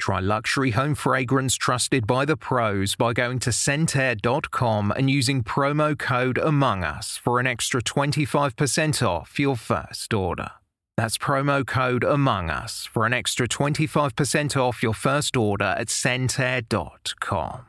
Try 0.00 0.18
luxury 0.18 0.70
home 0.70 0.94
fragrance 0.94 1.54
trusted 1.56 2.06
by 2.06 2.24
the 2.24 2.36
pros 2.36 2.96
by 2.96 3.12
going 3.12 3.38
to 3.40 3.50
scentair.com 3.50 4.92
and 4.96 5.10
using 5.10 5.44
promo 5.44 5.96
code 5.96 6.38
Among 6.38 6.82
Us 6.82 7.18
for 7.18 7.38
an 7.38 7.46
extra 7.46 7.82
25% 7.82 9.06
off 9.06 9.38
your 9.38 9.56
first 9.56 10.14
order. 10.14 10.52
That's 10.96 11.18
promo 11.18 11.66
code 11.66 12.02
Among 12.02 12.48
Us 12.48 12.88
for 12.90 13.04
an 13.04 13.12
extra 13.12 13.46
25% 13.46 14.56
off 14.56 14.82
your 14.82 14.94
first 14.94 15.36
order 15.36 15.74
at 15.76 15.88
scentair.com. 15.88 17.66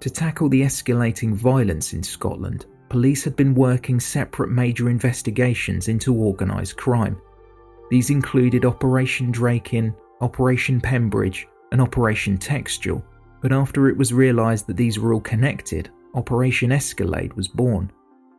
To 0.00 0.10
tackle 0.10 0.48
the 0.50 0.60
escalating 0.60 1.32
violence 1.32 1.94
in 1.94 2.02
Scotland, 2.02 2.66
police 2.90 3.24
had 3.24 3.34
been 3.34 3.54
working 3.54 3.98
separate 3.98 4.50
major 4.50 4.90
investigations 4.90 5.88
into 5.88 6.14
organised 6.14 6.76
crime. 6.76 7.18
These 7.90 8.08
included 8.10 8.64
Operation 8.64 9.30
Draken, 9.30 9.94
Operation 10.22 10.80
Pembridge, 10.80 11.46
and 11.72 11.80
Operation 11.80 12.38
Textual, 12.38 13.04
but 13.42 13.52
after 13.52 13.88
it 13.88 13.96
was 13.96 14.12
realised 14.12 14.66
that 14.66 14.76
these 14.76 14.98
were 14.98 15.12
all 15.12 15.20
connected, 15.20 15.90
Operation 16.14 16.72
Escalade 16.72 17.34
was 17.34 17.48
born 17.48 17.92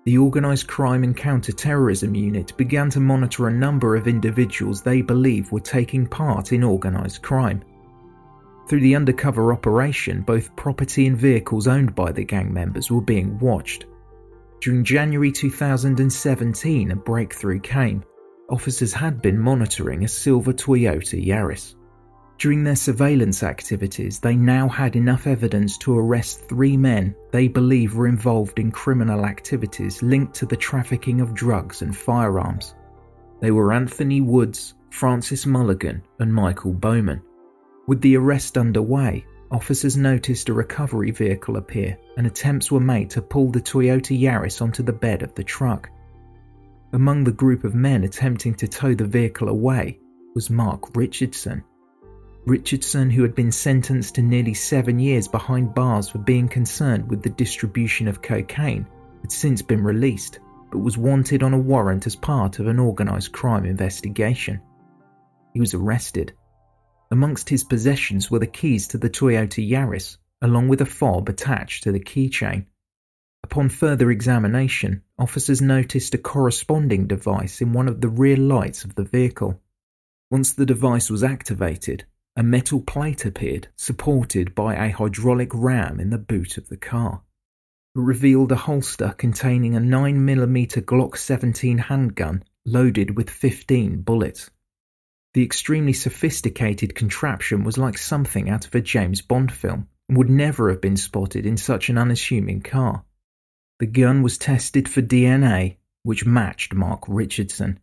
the 0.06 0.18
Organised 0.18 0.68
Crime 0.68 1.04
and 1.06 1.16
Counter-Terrorism 1.16 2.14
Unit 2.14 2.56
began 2.58 2.90
to 2.90 3.00
monitor 3.00 3.48
a 3.48 3.54
number 3.54 3.96
of 3.96 4.06
individuals 4.06 4.82
they 4.82 5.02
believe 5.02 5.50
were 5.52 5.62
taking 5.62 6.06
part 6.06 6.52
in 6.52 6.62
organised 6.62 7.22
crime. 7.22 7.64
Through 8.68 8.82
the 8.82 8.98
undercover 8.98 9.54
operation, 9.54 10.22
both 10.22 10.54
property 10.58 11.08
and 11.08 11.18
vehicles 11.18 11.68
owned 11.68 11.96
by 11.96 12.12
the 12.12 12.26
gang 12.26 12.54
members 12.54 12.92
were 12.92 13.02
being 13.02 13.40
watched. 13.40 13.86
During 14.60 14.84
January 14.84 15.32
2017, 15.32 16.92
a 16.92 16.96
breakthrough 16.98 17.62
came. 17.62 18.04
Officers 18.54 18.94
had 18.94 19.20
been 19.20 19.40
monitoring 19.40 20.04
a 20.04 20.08
silver 20.08 20.54
Toyota 20.54 21.20
Yaris. 21.20 21.74
During 22.38 22.64
their 22.64 22.76
surveillance 22.76 23.42
activities, 23.42 24.20
they 24.20 24.36
now 24.36 24.70
had 24.70 24.96
enough 24.96 25.26
evidence 25.26 25.76
to 25.80 25.98
arrest 25.98 26.48
three 26.48 26.78
men 26.78 27.16
they 27.32 27.48
believe 27.48 27.96
were 27.96 28.06
involved 28.06 28.60
in 28.60 28.70
criminal 28.70 29.26
activities 29.26 30.04
linked 30.04 30.36
to 30.36 30.46
the 30.46 30.56
trafficking 30.56 31.20
of 31.20 31.34
drugs 31.34 31.82
and 31.82 31.98
firearms. 31.98 32.76
They 33.42 33.50
were 33.50 33.74
Anthony 33.74 34.22
Woods, 34.22 34.76
Francis 34.92 35.48
Mulligan, 35.48 36.04
and 36.20 36.32
Michael 36.32 36.74
Bowman. 36.74 37.24
With 37.88 38.02
the 38.02 38.18
arrest 38.18 38.60
underway, 38.60 39.26
officers 39.50 39.98
noticed 39.98 40.50
a 40.50 40.54
recovery 40.54 41.10
vehicle 41.10 41.58
appear 41.58 41.98
and 42.18 42.28
attempts 42.28 42.72
were 42.72 42.80
made 42.80 43.10
to 43.10 43.22
pull 43.24 43.50
the 43.50 43.62
Toyota 43.62 44.16
Yaris 44.16 44.62
onto 44.62 44.84
the 44.84 44.94
bed 44.94 45.24
of 45.24 45.34
the 45.34 45.44
truck. 45.44 45.90
Among 46.94 47.24
the 47.24 47.32
group 47.32 47.64
of 47.64 47.74
men 47.74 48.04
attempting 48.04 48.54
to 48.56 48.68
tow 48.68 48.94
the 48.94 49.06
vehicle 49.06 49.50
away 49.50 50.00
was 50.36 50.52
Mark 50.52 50.96
Richardson. 50.96 51.64
Richardson, 52.46 53.10
who 53.10 53.24
had 53.24 53.34
been 53.34 53.52
sentenced 53.52 54.14
to 54.16 54.22
nearly 54.22 54.54
seven 54.54 55.00
years 55.00 55.28
behind 55.28 55.74
bars 55.74 56.10
for 56.10 56.20
being 56.20 56.48
concerned 56.48 57.10
with 57.10 57.24
the 57.24 57.32
distribution 57.32 58.08
of 58.08 58.22
cocaine, 58.22 58.86
had 59.22 59.32
since 59.32 59.64
been 59.64 59.84
released, 59.84 60.40
but 60.72 60.80
was 60.80 60.96
wanted 60.96 61.42
on 61.42 61.56
a 61.56 61.58
warrant 61.58 62.06
as 62.06 62.16
part 62.16 62.60
of 62.60 62.68
an 62.68 62.80
organised 62.80 63.32
crime 63.32 63.66
investigation. 63.66 64.62
He 65.54 65.60
was 65.60 65.74
arrested. 65.74 66.34
Amongst 67.10 67.50
his 67.50 67.64
possessions 67.64 68.30
were 68.30 68.40
the 68.40 68.46
keys 68.46 68.88
to 68.90 69.00
the 69.00 69.10
Toyota 69.10 69.68
Yaris, 69.68 70.18
along 70.44 70.68
with 70.68 70.82
a 70.82 70.86
fob 70.86 71.28
attached 71.28 71.84
to 71.84 71.92
the 71.92 72.00
keychain. 72.00 72.68
Upon 73.44 73.70
further 73.70 74.10
examination, 74.10 75.04
officers 75.20 75.62
noticed 75.62 76.14
a 76.14 76.18
corresponding 76.18 77.08
device 77.08 77.62
in 77.62 77.74
one 77.74 77.88
of 77.88 78.02
the 78.02 78.10
rear 78.10 78.38
lights 78.38 78.84
of 78.84 78.96
the 78.96 79.04
vehicle. 79.04 79.62
Once 80.32 80.54
the 80.54 80.66
device 80.66 81.10
was 81.10 81.24
activated, 81.24 82.06
a 82.36 82.42
metal 82.42 82.82
plate 82.82 83.26
appeared 83.26 83.68
supported 83.76 84.56
by 84.56 84.74
a 84.74 84.92
hydraulic 84.92 85.52
ram 85.54 86.00
in 86.00 86.10
the 86.10 86.18
boot 86.18 86.58
of 86.58 86.70
the 86.70 86.78
car. 86.78 87.22
It 87.96 88.00
revealed 88.00 88.52
a 88.52 88.56
holster 88.56 89.14
containing 89.18 89.76
a 89.76 89.80
9mm 89.80 90.84
Glock 90.86 91.18
17 91.18 91.78
handgun 91.78 92.44
loaded 92.66 93.16
with 93.16 93.30
15 93.30 94.02
bullets. 94.02 94.50
The 95.36 95.44
extremely 95.44 95.94
sophisticated 95.94 96.96
contraption 96.96 97.64
was 97.64 97.78
like 97.78 97.98
something 97.98 98.50
out 98.50 98.66
of 98.66 98.74
a 98.74 98.82
James 98.82 99.22
Bond 99.22 99.52
film 99.52 99.88
and 100.08 100.18
would 100.18 100.30
never 100.30 100.70
have 100.70 100.82
been 100.82 100.98
spotted 100.98 101.46
in 101.46 101.58
such 101.58 101.90
an 101.90 101.98
unassuming 101.98 102.62
car. 102.62 103.04
The 103.84 103.88
gun 103.88 104.24
was 104.24 104.38
tested 104.38 104.88
for 104.88 105.02
DNA, 105.02 105.76
which 106.04 106.26
matched 106.26 106.74
Mark 106.74 107.04
Richardson. 107.06 107.82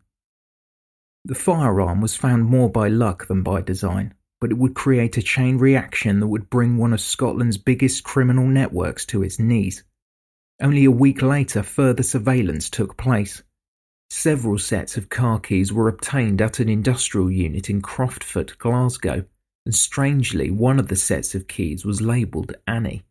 The 1.25 1.35
firearm 1.35 2.01
was 2.01 2.15
found 2.15 2.45
more 2.45 2.71
by 2.71 2.87
luck 2.87 3.27
than 3.27 3.43
by 3.43 3.61
design, 3.61 4.15
but 4.39 4.49
it 4.49 4.57
would 4.57 4.73
create 4.73 5.17
a 5.17 5.21
chain 5.21 5.59
reaction 5.59 6.19
that 6.19 6.27
would 6.27 6.49
bring 6.49 6.75
one 6.75 6.91
of 6.91 7.01
Scotland's 7.01 7.59
biggest 7.59 8.03
criminal 8.03 8.47
networks 8.47 9.05
to 9.05 9.21
its 9.21 9.37
knees. 9.37 9.83
Only 10.59 10.85
a 10.85 10.89
week 10.89 11.21
later, 11.21 11.61
further 11.61 12.01
surveillance 12.01 12.71
took 12.71 12.97
place. 12.97 13.43
Several 14.09 14.57
sets 14.57 14.97
of 14.97 15.09
car 15.09 15.39
keys 15.39 15.71
were 15.71 15.87
obtained 15.87 16.41
at 16.41 16.59
an 16.59 16.67
industrial 16.67 17.29
unit 17.29 17.69
in 17.69 17.79
Croftfoot, 17.79 18.57
Glasgow, 18.57 19.25
and 19.67 19.75
strangely, 19.75 20.49
one 20.49 20.79
of 20.79 20.87
the 20.87 20.95
sets 20.95 21.35
of 21.35 21.47
keys 21.47 21.85
was 21.85 22.01
labelled 22.01 22.55
Annie. 22.65 23.03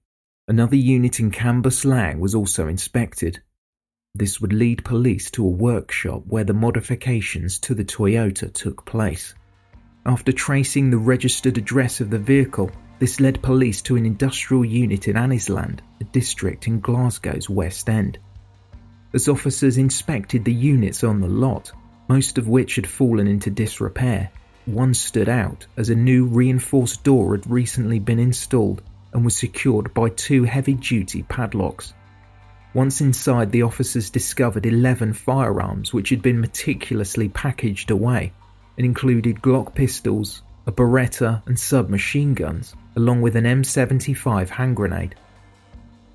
Another 0.48 0.76
unit 0.76 1.20
in 1.20 1.31
Cambuslang 1.31 2.18
was 2.18 2.35
also 2.35 2.66
inspected. 2.66 3.40
This 4.14 4.40
would 4.40 4.53
lead 4.53 4.85
police 4.85 5.31
to 5.33 5.44
a 5.44 5.48
workshop 5.48 6.24
where 6.26 6.44
the 6.44 6.53
modifications 6.55 7.59
to 7.61 7.74
the 7.74 7.85
Toyota 7.85 8.53
took 8.53 8.85
place. 8.85 9.35
After 10.05 10.33
tracing 10.33 10.90
the 10.90 10.98
registered 10.98 11.59
address 11.59 12.00
of 12.00 12.11
the 12.11 12.18
vehicle, 12.18 12.70
this 12.98 13.20
led 13.20 13.40
police 13.42 13.81
to 13.83 13.96
an 13.96 14.05
industrial 14.05 14.64
unit 14.64 15.09
in 15.09 15.16
Anniesland, 15.16 15.81
a 16.00 16.05
district 16.05 16.66
in 16.66 16.81
Glasgow's 16.81 17.48
West 17.48 17.88
End. 17.88 18.18
As 19.14 19.29
officers 19.29 19.79
inspected 19.79 20.44
the 20.44 20.53
units 20.53 21.05
on 21.05 21.20
the 21.20 21.29
lot, 21.29 21.70
most 22.09 22.38
of 22.38 22.48
which 22.48 22.76
had 22.76 22.87
fallen 22.87 23.29
into 23.29 23.50
disrepair, 23.50 24.31
one 24.66 24.94
stood 24.94 25.29
out 25.29 25.66
as 25.76 25.90
a 25.90 25.94
new 25.94 26.26
reinforced 26.26 27.05
door 27.05 27.37
had 27.37 27.48
recently 27.48 27.98
been 27.98 28.18
installed 28.18 28.83
and 29.12 29.25
was 29.25 29.37
secured 29.37 29.92
by 29.94 30.09
two 30.11 30.44
heavy 30.44 30.75
duty 30.75 31.23
padlocks. 31.25 31.94
Once 32.73 33.01
inside, 33.01 33.51
the 33.51 33.62
officers 33.62 34.11
discovered 34.11 34.64
11 34.64 35.12
firearms 35.12 35.92
which 35.92 36.11
had 36.11 36.23
been 36.23 36.40
meticulously 36.40 37.29
packaged 37.29 37.90
away 37.90 38.33
and 38.77 38.87
included 38.87 39.42
Glock 39.42 39.75
pistols, 39.75 40.42
a 40.66 40.73
Beretta, 40.73 41.42
and 41.46 41.59
submachine 41.59 42.35
guns, 42.35 42.75
along 42.94 43.20
with 43.20 43.35
an 43.35 43.44
M75 43.44 44.49
hand 44.49 44.77
grenade. 44.77 45.16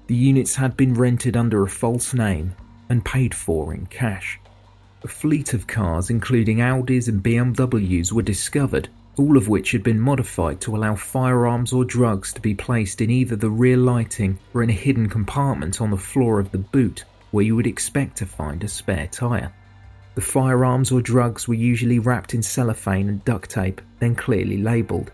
The 0.08 0.16
units 0.16 0.56
had 0.56 0.78
been 0.78 0.94
rented 0.94 1.36
under 1.36 1.64
a 1.64 1.70
false 1.70 2.14
name 2.14 2.56
and 2.90 3.04
paid 3.04 3.36
for 3.36 3.74
in 3.74 3.88
cash. 3.88 4.40
A 5.04 5.08
fleet 5.08 5.54
of 5.54 5.68
cars, 5.68 6.10
including 6.10 6.58
Audis 6.58 7.08
and 7.08 7.22
BMWs, 7.22 8.12
were 8.12 8.22
discovered, 8.22 8.88
all 9.18 9.38
of 9.38 9.48
which 9.48 9.72
had 9.72 9.84
been 9.84 10.00
modified 10.00 10.60
to 10.62 10.76
allow 10.76 10.96
firearms 10.96 11.72
or 11.72 11.86
drugs 11.86 12.34
to 12.34 12.42
be 12.42 12.54
placed 12.54 13.02
in 13.02 13.10
either 13.10 13.36
the 13.36 13.50
rear 13.50 13.78
lighting 13.78 14.38
or 14.54 14.64
in 14.64 14.70
a 14.70 14.74
hidden 14.74 15.08
compartment 15.08 15.80
on 15.80 15.92
the 15.92 15.98
floor 15.98 16.40
of 16.40 16.52
the 16.52 16.58
boot, 16.58 17.06
where 17.32 17.46
you 17.46 17.56
would 17.56 17.68
expect 17.68 18.18
to 18.18 18.26
find 18.26 18.64
a 18.64 18.68
spare 18.68 19.08
tyre. 19.08 19.54
The 20.16 20.22
firearms 20.22 20.92
or 20.92 21.02
drugs 21.02 21.48
were 21.48 21.56
usually 21.56 22.00
wrapped 22.00 22.34
in 22.34 22.42
cellophane 22.42 23.10
and 23.10 23.26
duct 23.26 23.50
tape, 23.50 23.82
then 24.00 24.16
clearly 24.16 24.58
labelled. 24.58 25.12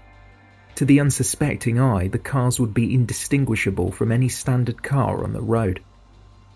To 0.75 0.85
the 0.85 0.99
unsuspecting 0.99 1.79
eye, 1.79 2.07
the 2.07 2.19
cars 2.19 2.59
would 2.59 2.73
be 2.73 2.93
indistinguishable 2.93 3.91
from 3.91 4.11
any 4.11 4.29
standard 4.29 4.81
car 4.81 5.23
on 5.23 5.33
the 5.33 5.41
road. 5.41 5.81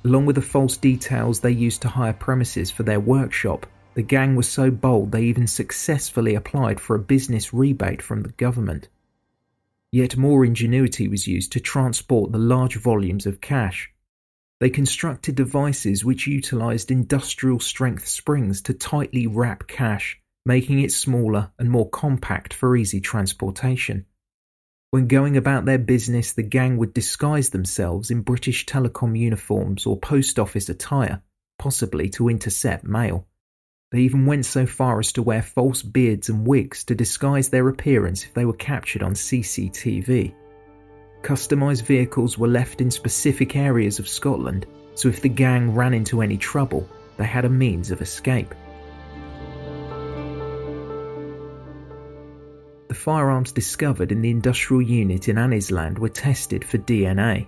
Along 0.03 0.25
with 0.25 0.35
the 0.35 0.41
false 0.41 0.77
details 0.77 1.39
they 1.39 1.51
used 1.51 1.81
to 1.81 1.87
hire 1.87 2.13
premises 2.13 2.69
for 2.69 2.83
their 2.83 2.99
workshop, 2.99 3.65
the 3.95 4.03
gang 4.03 4.35
was 4.35 4.47
so 4.47 4.69
bold 4.69 5.11
they 5.11 5.23
even 5.23 5.47
successfully 5.47 6.35
applied 6.35 6.79
for 6.79 6.95
a 6.95 6.99
business 6.99 7.53
rebate 7.53 8.01
from 8.01 8.21
the 8.21 8.29
government. 8.33 8.89
Yet 9.91 10.17
more 10.17 10.43
ingenuity 10.43 11.07
was 11.07 11.27
used 11.27 11.53
to 11.53 11.61
transport 11.61 12.31
the 12.31 12.37
large 12.37 12.75
volumes 12.75 13.25
of 13.25 13.39
cash. 13.39 13.89
They 14.59 14.69
constructed 14.69 15.35
devices 15.35 16.03
which 16.03 16.27
utilized 16.27 16.91
industrial 16.91 17.61
strength 17.61 18.05
springs 18.07 18.61
to 18.63 18.73
tightly 18.73 19.27
wrap 19.27 19.67
cash, 19.67 20.19
making 20.45 20.79
it 20.79 20.91
smaller 20.91 21.51
and 21.57 21.71
more 21.71 21.89
compact 21.89 22.53
for 22.53 22.75
easy 22.75 22.99
transportation. 22.99 24.05
When 24.91 25.07
going 25.07 25.37
about 25.37 25.63
their 25.63 25.77
business, 25.77 26.33
the 26.33 26.43
gang 26.43 26.77
would 26.77 26.93
disguise 26.93 27.49
themselves 27.49 28.11
in 28.11 28.21
British 28.21 28.65
Telecom 28.65 29.17
uniforms 29.17 29.85
or 29.85 29.97
post 29.97 30.37
office 30.37 30.67
attire, 30.67 31.21
possibly 31.57 32.09
to 32.09 32.27
intercept 32.27 32.83
mail. 32.83 33.27
They 33.91 34.01
even 34.01 34.25
went 34.25 34.45
so 34.45 34.65
far 34.65 34.99
as 34.99 35.11
to 35.13 35.21
wear 35.21 35.41
false 35.41 35.81
beards 35.81 36.29
and 36.29 36.45
wigs 36.45 36.83
to 36.85 36.95
disguise 36.95 37.49
their 37.49 37.69
appearance 37.69 38.23
if 38.23 38.33
they 38.33 38.45
were 38.45 38.53
captured 38.53 39.03
on 39.03 39.13
CCTV. 39.13 40.33
Customised 41.21 41.83
vehicles 41.83 42.37
were 42.37 42.47
left 42.47 42.81
in 42.81 42.89
specific 42.89 43.55
areas 43.55 43.99
of 43.99 44.07
Scotland, 44.07 44.65
so 44.95 45.07
if 45.07 45.21
the 45.21 45.29
gang 45.29 45.73
ran 45.73 45.93
into 45.93 46.21
any 46.21 46.37
trouble, 46.37 46.87
they 47.17 47.25
had 47.25 47.45
a 47.45 47.49
means 47.49 47.91
of 47.91 48.01
escape. 48.01 48.53
The 52.87 52.95
firearms 52.95 53.51
discovered 53.51 54.11
in 54.11 54.21
the 54.21 54.29
industrial 54.29 54.81
unit 54.81 55.27
in 55.27 55.37
Anniesland 55.37 55.99
were 55.99 56.09
tested 56.09 56.63
for 56.63 56.77
DNA. 56.79 57.47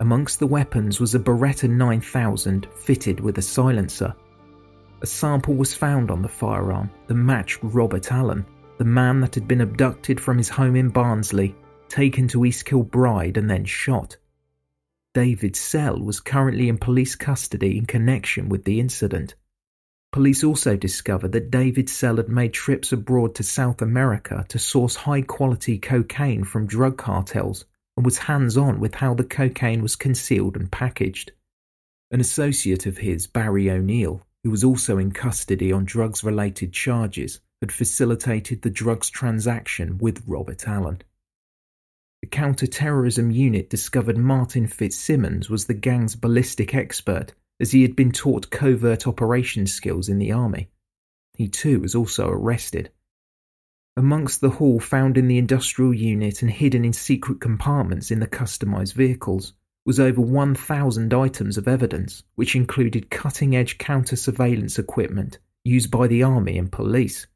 Amongst 0.00 0.38
the 0.38 0.46
weapons 0.46 1.00
was 1.00 1.14
a 1.14 1.18
Beretta 1.18 1.68
9000 1.68 2.68
fitted 2.76 3.18
with 3.18 3.38
a 3.38 3.42
silencer. 3.42 4.14
A 5.00 5.06
sample 5.06 5.54
was 5.54 5.74
found 5.74 6.10
on 6.10 6.22
the 6.22 6.28
firearm 6.28 6.90
that 7.06 7.14
matched 7.14 7.60
Robert 7.62 8.10
Allan, 8.10 8.44
the 8.78 8.84
man 8.84 9.20
that 9.20 9.34
had 9.34 9.46
been 9.46 9.60
abducted 9.60 10.20
from 10.20 10.38
his 10.38 10.48
home 10.48 10.74
in 10.74 10.88
Barnsley, 10.88 11.54
taken 11.88 12.26
to 12.28 12.44
East 12.44 12.64
Kilbride, 12.64 13.36
and 13.36 13.48
then 13.48 13.64
shot. 13.64 14.16
David 15.14 15.56
Sell 15.56 15.98
was 16.00 16.20
currently 16.20 16.68
in 16.68 16.78
police 16.78 17.14
custody 17.14 17.78
in 17.78 17.86
connection 17.86 18.48
with 18.48 18.64
the 18.64 18.80
incident. 18.80 19.34
Police 20.10 20.42
also 20.42 20.76
discovered 20.76 21.32
that 21.32 21.50
David 21.50 21.88
Sell 21.88 22.16
had 22.16 22.28
made 22.28 22.52
trips 22.52 22.92
abroad 22.92 23.34
to 23.36 23.42
South 23.42 23.82
America 23.82 24.44
to 24.48 24.58
source 24.58 24.96
high 24.96 25.22
quality 25.22 25.78
cocaine 25.78 26.44
from 26.44 26.66
drug 26.66 26.96
cartels 26.96 27.64
and 27.96 28.04
was 28.04 28.18
hands 28.18 28.56
on 28.56 28.80
with 28.80 28.94
how 28.94 29.14
the 29.14 29.24
cocaine 29.24 29.82
was 29.82 29.96
concealed 29.96 30.56
and 30.56 30.72
packaged. 30.72 31.32
An 32.10 32.20
associate 32.20 32.86
of 32.86 32.98
his, 32.98 33.26
Barry 33.26 33.70
O'Neill, 33.70 34.26
who 34.48 34.52
was 34.52 34.64
also 34.64 34.96
in 34.96 35.12
custody 35.12 35.70
on 35.70 35.84
drugs 35.84 36.24
related 36.24 36.72
charges, 36.72 37.38
had 37.60 37.70
facilitated 37.70 38.62
the 38.62 38.70
drugs 38.70 39.10
transaction 39.10 39.98
with 39.98 40.24
Robert 40.26 40.66
Allan. 40.66 41.02
The 42.22 42.28
counter-terrorism 42.28 43.30
unit 43.30 43.68
discovered 43.68 44.16
Martin 44.16 44.66
Fitzsimmons 44.66 45.50
was 45.50 45.66
the 45.66 45.74
gang's 45.74 46.16
ballistic 46.16 46.74
expert 46.74 47.34
as 47.60 47.72
he 47.72 47.82
had 47.82 47.94
been 47.94 48.10
taught 48.10 48.48
covert 48.48 49.06
operations 49.06 49.74
skills 49.74 50.08
in 50.08 50.18
the 50.18 50.32
army. 50.32 50.70
He 51.34 51.48
too 51.48 51.80
was 51.80 51.94
also 51.94 52.30
arrested. 52.30 52.90
Amongst 53.98 54.40
the 54.40 54.48
haul 54.48 54.80
found 54.80 55.18
in 55.18 55.28
the 55.28 55.36
industrial 55.36 55.92
unit 55.92 56.40
and 56.40 56.50
hidden 56.50 56.86
in 56.86 56.94
secret 56.94 57.38
compartments 57.38 58.10
in 58.10 58.20
the 58.20 58.26
customised 58.26 58.94
vehicles 58.94 59.52
was 59.88 59.98
over 59.98 60.20
1,000 60.20 61.12
items 61.12 61.58
of 61.58 61.66
evidence, 61.66 62.22
which 62.36 62.54
included 62.54 63.10
cutting 63.10 63.56
edge 63.56 63.76
counter 63.78 64.14
surveillance 64.14 64.78
equipment 64.78 65.38
used 65.64 65.90
by 65.90 66.06
the 66.06 66.22
army 66.22 66.56
and 66.58 66.70
police. 66.70 67.26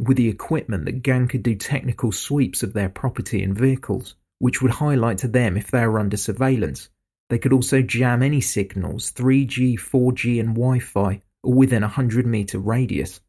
With 0.00 0.16
the 0.16 0.28
equipment, 0.28 0.86
the 0.86 0.92
gang 0.92 1.28
could 1.28 1.44
do 1.44 1.54
technical 1.54 2.10
sweeps 2.10 2.64
of 2.64 2.72
their 2.72 2.88
property 2.88 3.44
and 3.44 3.56
vehicles, 3.56 4.16
which 4.40 4.60
would 4.60 4.72
highlight 4.72 5.18
to 5.18 5.28
them 5.28 5.56
if 5.56 5.70
they 5.70 5.86
were 5.86 6.00
under 6.00 6.16
surveillance 6.16 6.88
they 7.28 7.38
could 7.38 7.52
also 7.52 7.82
jam 7.82 8.22
any 8.22 8.40
signals 8.40 9.10
3G, 9.12 9.74
4G, 9.74 10.38
and 10.38 10.50
Wi 10.50 10.78
Fi 10.78 11.22
within 11.42 11.82
a 11.82 11.86
100 11.86 12.26
metre 12.26 12.58
radius. 12.58 13.20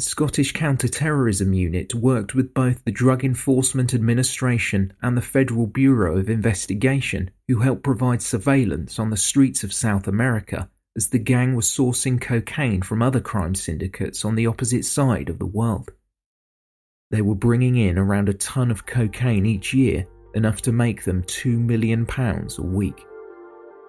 The 0.00 0.06
Scottish 0.06 0.52
Counter-Terrorism 0.52 1.52
Unit 1.52 1.94
worked 1.94 2.34
with 2.34 2.54
both 2.54 2.82
the 2.86 2.90
Drug 2.90 3.22
Enforcement 3.22 3.92
Administration 3.92 4.94
and 5.02 5.14
the 5.14 5.20
Federal 5.20 5.66
Bureau 5.66 6.16
of 6.16 6.30
Investigation, 6.30 7.30
who 7.48 7.58
helped 7.58 7.82
provide 7.82 8.22
surveillance 8.22 8.98
on 8.98 9.10
the 9.10 9.18
streets 9.18 9.62
of 9.62 9.74
South 9.74 10.08
America 10.08 10.70
as 10.96 11.08
the 11.08 11.18
gang 11.18 11.54
was 11.54 11.66
sourcing 11.66 12.18
cocaine 12.18 12.80
from 12.80 13.02
other 13.02 13.20
crime 13.20 13.54
syndicates 13.54 14.24
on 14.24 14.36
the 14.36 14.46
opposite 14.46 14.86
side 14.86 15.28
of 15.28 15.38
the 15.38 15.44
world. 15.44 15.90
They 17.10 17.20
were 17.20 17.34
bringing 17.34 17.76
in 17.76 17.98
around 17.98 18.30
a 18.30 18.32
ton 18.32 18.70
of 18.70 18.86
cocaine 18.86 19.44
each 19.44 19.74
year 19.74 20.06
enough 20.32 20.62
to 20.62 20.72
make 20.72 21.04
them 21.04 21.24
£2 21.24 21.58
million 21.58 22.06
a 22.08 22.62
week. 22.62 23.04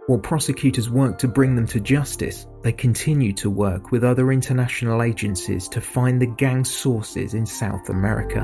While 0.07 0.17
prosecutors 0.17 0.89
worked 0.89 1.19
to 1.21 1.27
bring 1.27 1.55
them 1.55 1.67
to 1.67 1.79
justice, 1.79 2.47
they 2.63 2.71
continued 2.71 3.37
to 3.37 3.51
work 3.51 3.91
with 3.91 4.03
other 4.03 4.31
international 4.31 5.03
agencies 5.03 5.67
to 5.69 5.79
find 5.79 6.19
the 6.19 6.25
gang's 6.25 6.71
sources 6.71 7.35
in 7.35 7.45
South 7.45 7.87
America. 7.87 8.39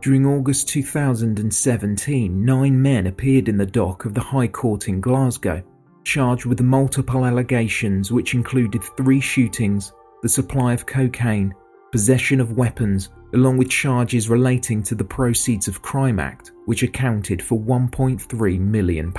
During 0.00 0.24
August 0.24 0.68
2017, 0.68 2.44
nine 2.44 2.80
men 2.80 3.08
appeared 3.08 3.48
in 3.48 3.56
the 3.56 3.66
dock 3.66 4.04
of 4.04 4.14
the 4.14 4.20
High 4.20 4.46
Court 4.46 4.86
in 4.86 5.00
Glasgow, 5.00 5.64
charged 6.04 6.46
with 6.46 6.60
multiple 6.60 7.26
allegations 7.26 8.12
which 8.12 8.34
included 8.34 8.84
three 8.96 9.20
shootings, 9.20 9.92
the 10.22 10.28
supply 10.28 10.74
of 10.74 10.86
cocaine, 10.86 11.52
possession 11.90 12.40
of 12.40 12.52
weapons, 12.52 13.10
along 13.34 13.56
with 13.56 13.70
charges 13.70 14.28
relating 14.28 14.82
to 14.82 14.94
the 14.94 15.04
Proceeds 15.04 15.68
of 15.68 15.82
Crime 15.82 16.18
Act, 16.18 16.52
which 16.64 16.82
accounted 16.82 17.42
for 17.42 17.58
£1.3 17.58 18.60
million. 18.60 19.12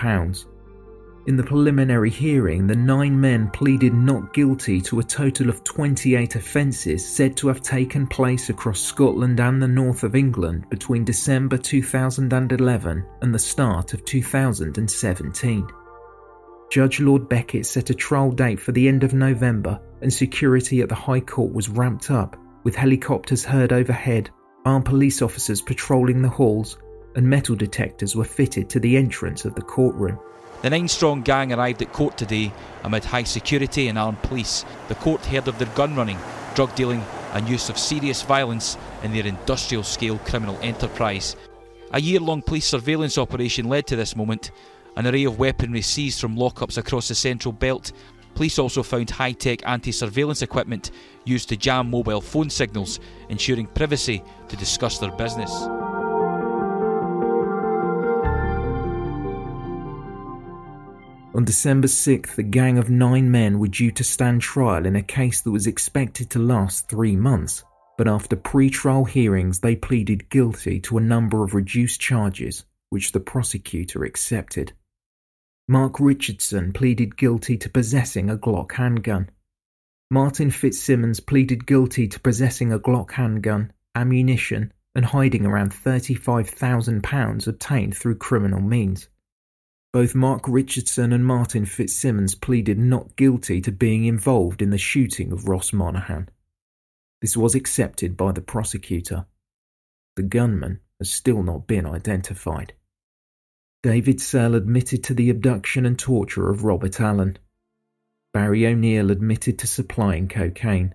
In 1.28 1.36
the 1.36 1.44
preliminary 1.44 2.10
hearing, 2.10 2.66
the 2.66 2.76
nine 2.76 3.20
men 3.20 3.50
pleaded 3.52 3.94
not 3.94 4.34
guilty 4.34 4.82
to 4.82 5.00
a 5.00 5.04
total 5.04 5.50
of 5.50 5.64
28 5.64 6.36
offences 6.36 7.08
said 7.08 7.38
to 7.38 7.48
have 7.48 7.62
taken 7.62 8.08
place 8.08 8.50
across 8.50 8.80
Scotland 8.80 9.40
and 9.40 9.62
the 9.62 9.68
north 9.68 10.04
of 10.04 10.16
England 10.16 10.68
between 10.70 11.04
December 11.04 11.58
2011 11.58 13.06
and 13.22 13.36
the 13.36 13.38
start 13.38 13.94
of 13.94 14.04
2017. 14.06 15.68
Judge 16.72 17.00
Lord 17.00 17.30
Beckett 17.30 17.66
set 17.66 17.90
a 17.90 17.96
trial 17.96 18.32
date 18.32 18.60
for 18.60 18.72
the 18.72 18.88
end 18.88 19.04
of 19.04 19.14
November, 19.14 19.80
and 20.02 20.12
security 20.12 20.82
at 20.82 20.90
the 20.90 20.96
High 20.96 21.20
Court 21.20 21.54
was 21.54 21.70
ramped 21.70 22.10
up, 22.10 22.38
with 22.64 22.76
helicopters 22.76 23.44
heard 23.44 23.72
overhead, 23.74 24.30
armed 24.66 24.86
police 24.86 25.22
officers 25.22 25.62
patrolling 25.62 26.22
the 26.22 26.30
halls, 26.30 26.78
and 27.16 27.28
metal 27.28 27.56
detectors 27.56 28.16
were 28.16 28.24
fitted 28.26 28.70
to 28.70 28.80
the 28.80 28.98
entrance 28.98 29.46
of 29.46 29.56
the 29.56 29.62
courtroom. 29.62 30.20
The 30.62 30.70
nine 30.70 30.90
strong 30.90 31.22
gang 31.22 31.54
arrived 31.54 31.82
at 31.82 31.94
court 31.94 32.18
today 32.18 32.52
amid 32.84 33.06
high 33.06 33.24
security 33.24 33.88
and 33.88 33.98
armed 33.98 34.22
police. 34.24 34.66
The 34.90 34.96
court 34.96 35.26
heard 35.26 35.48
of 35.48 35.58
their 35.58 35.70
gun 35.70 35.96
running, 35.96 36.18
drug 36.54 36.76
dealing, 36.76 37.04
and 37.34 37.48
use 37.48 37.70
of 37.70 37.78
serious 37.78 38.22
violence 38.24 38.78
in 39.04 39.14
their 39.14 39.26
industrial 39.26 39.84
scale 39.84 40.18
criminal 40.20 40.60
enterprise. 40.62 41.36
A 41.92 42.02
year 42.02 42.20
long 42.20 42.42
police 42.42 42.66
surveillance 42.66 43.18
operation 43.18 43.70
led 43.70 43.88
to 43.88 43.96
this 43.96 44.16
moment. 44.16 44.52
An 44.98 45.08
array 45.08 45.24
of 45.24 45.40
weaponry 45.40 45.82
seized 45.82 46.20
from 46.20 46.36
lockups 46.36 46.78
across 46.78 47.08
the 47.08 47.16
central 47.16 47.54
belt. 47.54 47.94
Police 48.36 48.60
also 48.60 48.84
found 48.84 49.10
high 49.10 49.34
tech 49.34 49.60
anti 49.68 49.92
surveillance 49.92 50.42
equipment 50.42 50.92
used 51.26 51.50
to 51.50 51.58
jam 51.58 51.90
mobile 51.90 52.22
phone 52.22 52.50
signals, 52.50 53.00
ensuring 53.30 53.68
privacy 53.68 54.24
to 54.48 54.56
discuss 54.56 54.98
their 54.98 55.12
business. 55.12 55.52
On 61.36 61.46
December 61.46 61.88
6th, 61.88 62.38
a 62.38 62.44
gang 62.44 62.78
of 62.78 62.90
nine 62.90 63.30
men 63.30 63.60
were 63.60 63.68
due 63.68 63.92
to 63.92 64.04
stand 64.04 64.42
trial 64.42 64.86
in 64.86 64.96
a 64.96 65.04
case 65.04 65.42
that 65.42 65.52
was 65.52 65.68
expected 65.68 66.30
to 66.32 66.40
last 66.40 66.90
three 66.90 67.16
months, 67.16 67.64
but 67.98 68.08
after 68.08 68.36
pre 68.36 68.70
trial 68.70 69.06
hearings, 69.06 69.60
they 69.60 69.76
pleaded 69.76 70.30
guilty 70.30 70.80
to 70.82 70.98
a 70.98 71.02
number 71.02 71.44
of 71.44 71.54
reduced 71.54 72.02
charges, 72.02 72.66
which 72.90 73.12
the 73.12 73.20
prosecutor 73.20 74.04
accepted. 74.04 74.74
Mark 75.72 76.00
Richardson 76.00 76.74
pleaded 76.74 77.16
guilty 77.16 77.56
to 77.56 77.70
possessing 77.70 78.28
a 78.28 78.36
Glock 78.36 78.72
handgun. 78.72 79.30
Martin 80.10 80.50
Fitzsimmons 80.50 81.20
pleaded 81.20 81.68
guilty 81.68 82.08
to 82.08 82.20
possessing 82.20 82.74
a 82.74 82.80
Glock 82.80 83.12
handgun, 83.12 83.72
ammunition, 83.94 84.74
and 84.96 85.06
hiding 85.06 85.46
around 85.46 85.72
£35,000 85.72 87.48
obtained 87.48 87.96
through 87.96 88.16
criminal 88.16 88.60
means. 88.60 89.10
Both 89.94 90.16
Mark 90.16 90.48
Richardson 90.48 91.14
and 91.14 91.24
Martin 91.24 91.66
Fitzsimmons 91.66 92.34
pleaded 92.34 92.80
not 92.80 93.16
guilty 93.16 93.62
to 93.62 93.72
being 93.72 94.06
involved 94.06 94.64
in 94.64 94.72
the 94.72 94.80
shooting 94.80 95.32
of 95.32 95.48
Ross 95.48 95.72
Monaghan. 95.72 96.30
This 97.22 97.38
was 97.38 97.54
accepted 97.54 98.18
by 98.18 98.32
the 98.32 98.42
prosecutor. 98.42 99.28
The 100.16 100.24
gunman 100.24 100.80
has 100.98 101.12
still 101.12 101.44
not 101.44 101.68
been 101.68 101.86
identified. 101.86 102.74
David 103.82 104.20
Sell 104.20 104.56
admitted 104.56 105.06
to 105.06 105.14
the 105.14 105.30
abduction 105.30 105.86
and 105.86 105.98
torture 105.98 106.50
of 106.50 106.66
Robert 106.66 107.00
Allan. 107.00 107.38
Barry 108.34 108.68
O'Neill 108.68 109.10
admitted 109.10 109.58
to 109.60 109.68
supplying 109.68 110.28
cocaine. 110.28 110.94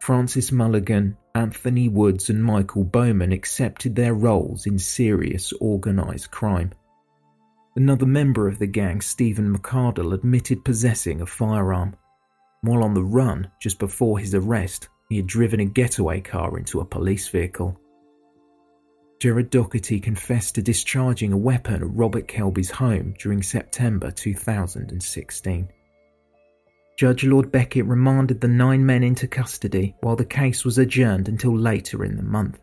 Francis 0.00 0.50
Mulligan, 0.50 1.18
Anthony 1.34 1.90
Woods, 1.90 2.30
and 2.30 2.42
Michael 2.42 2.84
Bowman 2.84 3.30
accepted 3.30 3.94
their 3.94 4.14
roles 4.14 4.64
in 4.64 4.78
serious 4.78 5.52
organised 5.60 6.30
crime. 6.30 6.72
Another 7.76 8.06
member 8.06 8.48
of 8.48 8.58
the 8.58 8.66
gang, 8.66 9.02
Stephen 9.02 9.54
McCardle, 9.54 10.14
admitted 10.14 10.64
possessing 10.64 11.20
a 11.20 11.26
firearm. 11.26 11.94
While 12.62 12.84
on 12.84 12.94
the 12.94 13.04
run, 13.04 13.50
just 13.60 13.78
before 13.78 14.18
his 14.18 14.34
arrest, 14.34 14.88
he 15.10 15.18
had 15.18 15.26
driven 15.26 15.60
a 15.60 15.66
getaway 15.66 16.22
car 16.22 16.56
into 16.56 16.80
a 16.80 16.86
police 16.86 17.28
vehicle. 17.28 17.78
Gerard 19.22 19.52
Docherty 19.52 20.02
confessed 20.02 20.56
to 20.56 20.62
discharging 20.62 21.32
a 21.32 21.36
weapon 21.36 21.74
at 21.80 21.94
Robert 21.94 22.26
Kelby's 22.26 22.72
home 22.72 23.14
during 23.20 23.40
September 23.40 24.10
2016. 24.10 25.68
Judge 26.98 27.22
Lord 27.22 27.52
Beckett 27.52 27.86
remanded 27.86 28.40
the 28.40 28.48
nine 28.48 28.84
men 28.84 29.04
into 29.04 29.28
custody 29.28 29.94
while 30.00 30.16
the 30.16 30.24
case 30.24 30.64
was 30.64 30.78
adjourned 30.78 31.28
until 31.28 31.56
later 31.56 32.04
in 32.04 32.16
the 32.16 32.22
month. 32.24 32.58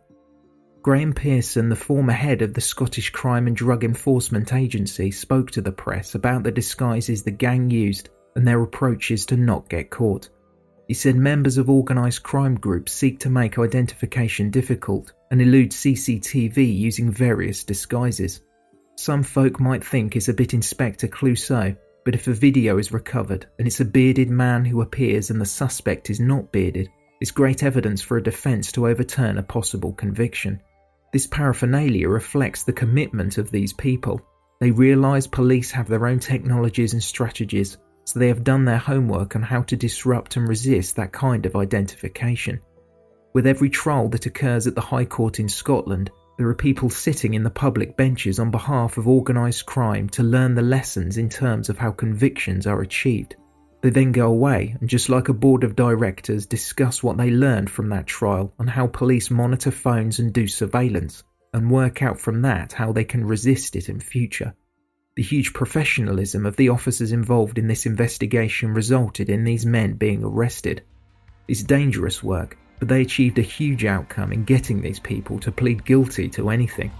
Graham 0.82 1.14
Pearson, 1.14 1.70
the 1.70 1.76
former 1.76 2.12
head 2.12 2.42
of 2.42 2.52
the 2.52 2.60
Scottish 2.60 3.08
Crime 3.08 3.46
and 3.46 3.56
Drug 3.56 3.82
Enforcement 3.82 4.52
Agency, 4.52 5.10
spoke 5.10 5.50
to 5.52 5.62
the 5.62 5.72
press 5.72 6.14
about 6.14 6.42
the 6.42 6.52
disguises 6.52 7.22
the 7.22 7.30
gang 7.30 7.70
used 7.70 8.10
and 8.36 8.46
their 8.46 8.62
approaches 8.62 9.24
to 9.24 9.38
not 9.38 9.70
get 9.70 9.88
caught. 9.88 10.28
He 10.88 10.92
said 10.92 11.16
members 11.16 11.56
of 11.56 11.70
organised 11.70 12.22
crime 12.22 12.56
groups 12.56 12.92
seek 12.92 13.18
to 13.20 13.30
make 13.30 13.58
identification 13.58 14.50
difficult 14.50 15.14
and 15.30 15.40
elude 15.40 15.70
CCTV 15.70 16.76
using 16.76 17.10
various 17.10 17.64
disguises. 17.64 18.40
Some 18.96 19.22
folk 19.22 19.60
might 19.60 19.84
think 19.84 20.16
it's 20.16 20.28
a 20.28 20.34
bit 20.34 20.54
Inspector 20.54 21.06
Clouseau, 21.08 21.76
but 22.04 22.14
if 22.14 22.26
a 22.28 22.32
video 22.32 22.78
is 22.78 22.92
recovered 22.92 23.46
and 23.58 23.66
it's 23.66 23.80
a 23.80 23.84
bearded 23.84 24.30
man 24.30 24.64
who 24.64 24.82
appears 24.82 25.30
and 25.30 25.40
the 25.40 25.46
suspect 25.46 26.10
is 26.10 26.20
not 26.20 26.52
bearded, 26.52 26.88
it's 27.20 27.30
great 27.30 27.62
evidence 27.62 28.00
for 28.02 28.16
a 28.16 28.22
defence 28.22 28.72
to 28.72 28.88
overturn 28.88 29.38
a 29.38 29.42
possible 29.42 29.92
conviction. 29.92 30.60
This 31.12 31.26
paraphernalia 31.26 32.08
reflects 32.08 32.62
the 32.62 32.72
commitment 32.72 33.36
of 33.36 33.50
these 33.50 33.72
people. 33.72 34.20
They 34.60 34.70
realise 34.70 35.26
police 35.26 35.70
have 35.70 35.88
their 35.88 36.06
own 36.06 36.18
technologies 36.18 36.92
and 36.92 37.02
strategies, 37.02 37.78
so 38.04 38.18
they 38.18 38.28
have 38.28 38.44
done 38.44 38.64
their 38.64 38.78
homework 38.78 39.36
on 39.36 39.42
how 39.42 39.62
to 39.62 39.76
disrupt 39.76 40.36
and 40.36 40.48
resist 40.48 40.96
that 40.96 41.12
kind 41.12 41.46
of 41.46 41.56
identification. 41.56 42.60
With 43.32 43.46
every 43.46 43.70
trial 43.70 44.08
that 44.08 44.26
occurs 44.26 44.66
at 44.66 44.74
the 44.74 44.80
High 44.80 45.04
Court 45.04 45.38
in 45.38 45.48
Scotland, 45.48 46.10
there 46.36 46.48
are 46.48 46.54
people 46.54 46.90
sitting 46.90 47.34
in 47.34 47.44
the 47.44 47.50
public 47.50 47.96
benches 47.96 48.40
on 48.40 48.50
behalf 48.50 48.98
of 48.98 49.06
organised 49.06 49.66
crime 49.66 50.08
to 50.08 50.24
learn 50.24 50.54
the 50.54 50.62
lessons 50.62 51.16
in 51.16 51.28
terms 51.28 51.68
of 51.68 51.78
how 51.78 51.92
convictions 51.92 52.66
are 52.66 52.80
achieved. 52.80 53.36
They 53.82 53.90
then 53.90 54.10
go 54.10 54.26
away 54.26 54.76
and, 54.80 54.88
just 54.88 55.08
like 55.08 55.28
a 55.28 55.34
board 55.34 55.62
of 55.62 55.76
directors, 55.76 56.44
discuss 56.44 57.04
what 57.04 57.18
they 57.18 57.30
learned 57.30 57.70
from 57.70 57.88
that 57.90 58.06
trial 58.06 58.52
on 58.58 58.66
how 58.66 58.88
police 58.88 59.30
monitor 59.30 59.70
phones 59.70 60.18
and 60.18 60.32
do 60.32 60.48
surveillance, 60.48 61.22
and 61.54 61.70
work 61.70 62.02
out 62.02 62.18
from 62.18 62.42
that 62.42 62.72
how 62.72 62.90
they 62.92 63.04
can 63.04 63.24
resist 63.24 63.76
it 63.76 63.88
in 63.88 64.00
future. 64.00 64.54
The 65.14 65.22
huge 65.22 65.52
professionalism 65.52 66.46
of 66.46 66.56
the 66.56 66.70
officers 66.70 67.12
involved 67.12 67.58
in 67.58 67.68
this 67.68 67.86
investigation 67.86 68.74
resulted 68.74 69.30
in 69.30 69.44
these 69.44 69.66
men 69.66 69.92
being 69.92 70.24
arrested. 70.24 70.82
It's 71.48 71.62
dangerous 71.62 72.22
work, 72.22 72.56
but 72.80 72.88
they 72.88 73.02
achieved 73.02 73.38
a 73.38 73.42
huge 73.42 73.84
outcome 73.84 74.32
in 74.32 74.42
getting 74.42 74.80
these 74.80 74.98
people 74.98 75.38
to 75.38 75.52
plead 75.52 75.84
guilty 75.84 76.28
to 76.30 76.50
anything. 76.50 76.90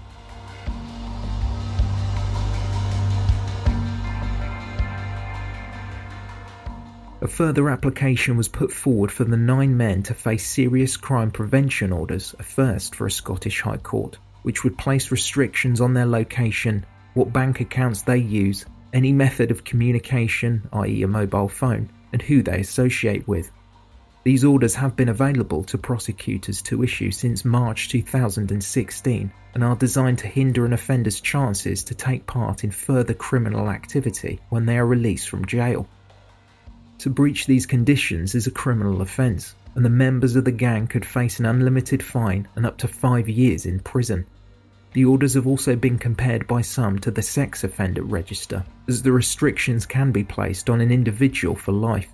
A 7.23 7.27
further 7.27 7.69
application 7.69 8.35
was 8.35 8.47
put 8.47 8.71
forward 8.71 9.11
for 9.11 9.25
the 9.25 9.37
nine 9.37 9.77
men 9.77 10.01
to 10.03 10.13
face 10.13 10.47
serious 10.47 10.97
crime 10.97 11.29
prevention 11.29 11.91
orders, 11.91 12.33
a 12.39 12.43
first 12.43 12.95
for 12.95 13.05
a 13.05 13.11
Scottish 13.11 13.61
High 13.61 13.77
Court, 13.77 14.17
which 14.41 14.63
would 14.63 14.77
place 14.77 15.11
restrictions 15.11 15.81
on 15.81 15.93
their 15.93 16.07
location, 16.07 16.83
what 17.13 17.31
bank 17.31 17.59
accounts 17.59 18.01
they 18.01 18.17
use, 18.17 18.65
any 18.93 19.11
method 19.11 19.51
of 19.51 19.63
communication, 19.63 20.67
i.e., 20.73 21.03
a 21.03 21.07
mobile 21.07 21.47
phone, 21.47 21.91
and 22.11 22.23
who 22.23 22.41
they 22.41 22.59
associate 22.59 23.27
with. 23.27 23.51
These 24.23 24.43
orders 24.43 24.75
have 24.75 24.95
been 24.95 25.09
available 25.09 25.63
to 25.63 25.79
prosecutors 25.79 26.61
to 26.63 26.83
issue 26.83 27.09
since 27.09 27.43
March 27.43 27.89
2016 27.89 29.31
and 29.55 29.63
are 29.63 29.75
designed 29.75 30.19
to 30.19 30.27
hinder 30.27 30.63
an 30.63 30.73
offender's 30.73 31.19
chances 31.19 31.83
to 31.85 31.95
take 31.95 32.27
part 32.27 32.63
in 32.63 32.69
further 32.69 33.15
criminal 33.15 33.67
activity 33.69 34.39
when 34.49 34.67
they 34.67 34.77
are 34.77 34.85
released 34.85 35.27
from 35.27 35.45
jail. 35.45 35.87
To 36.99 37.09
breach 37.09 37.47
these 37.47 37.65
conditions 37.65 38.35
is 38.35 38.45
a 38.45 38.51
criminal 38.51 39.01
offence, 39.01 39.55
and 39.73 39.83
the 39.83 39.89
members 39.89 40.35
of 40.35 40.45
the 40.45 40.51
gang 40.51 40.85
could 40.85 41.03
face 41.03 41.39
an 41.39 41.47
unlimited 41.47 42.03
fine 42.03 42.47
and 42.55 42.63
up 42.63 42.77
to 42.77 42.87
five 42.87 43.27
years 43.27 43.65
in 43.65 43.79
prison. 43.79 44.27
The 44.93 45.05
orders 45.05 45.33
have 45.33 45.47
also 45.47 45.75
been 45.75 45.97
compared 45.97 46.45
by 46.45 46.61
some 46.61 46.99
to 46.99 47.09
the 47.09 47.23
sex 47.23 47.63
offender 47.63 48.03
register, 48.03 48.63
as 48.87 49.01
the 49.01 49.11
restrictions 49.11 49.87
can 49.87 50.11
be 50.11 50.23
placed 50.23 50.69
on 50.69 50.79
an 50.79 50.91
individual 50.91 51.55
for 51.55 51.71
life. 51.71 52.09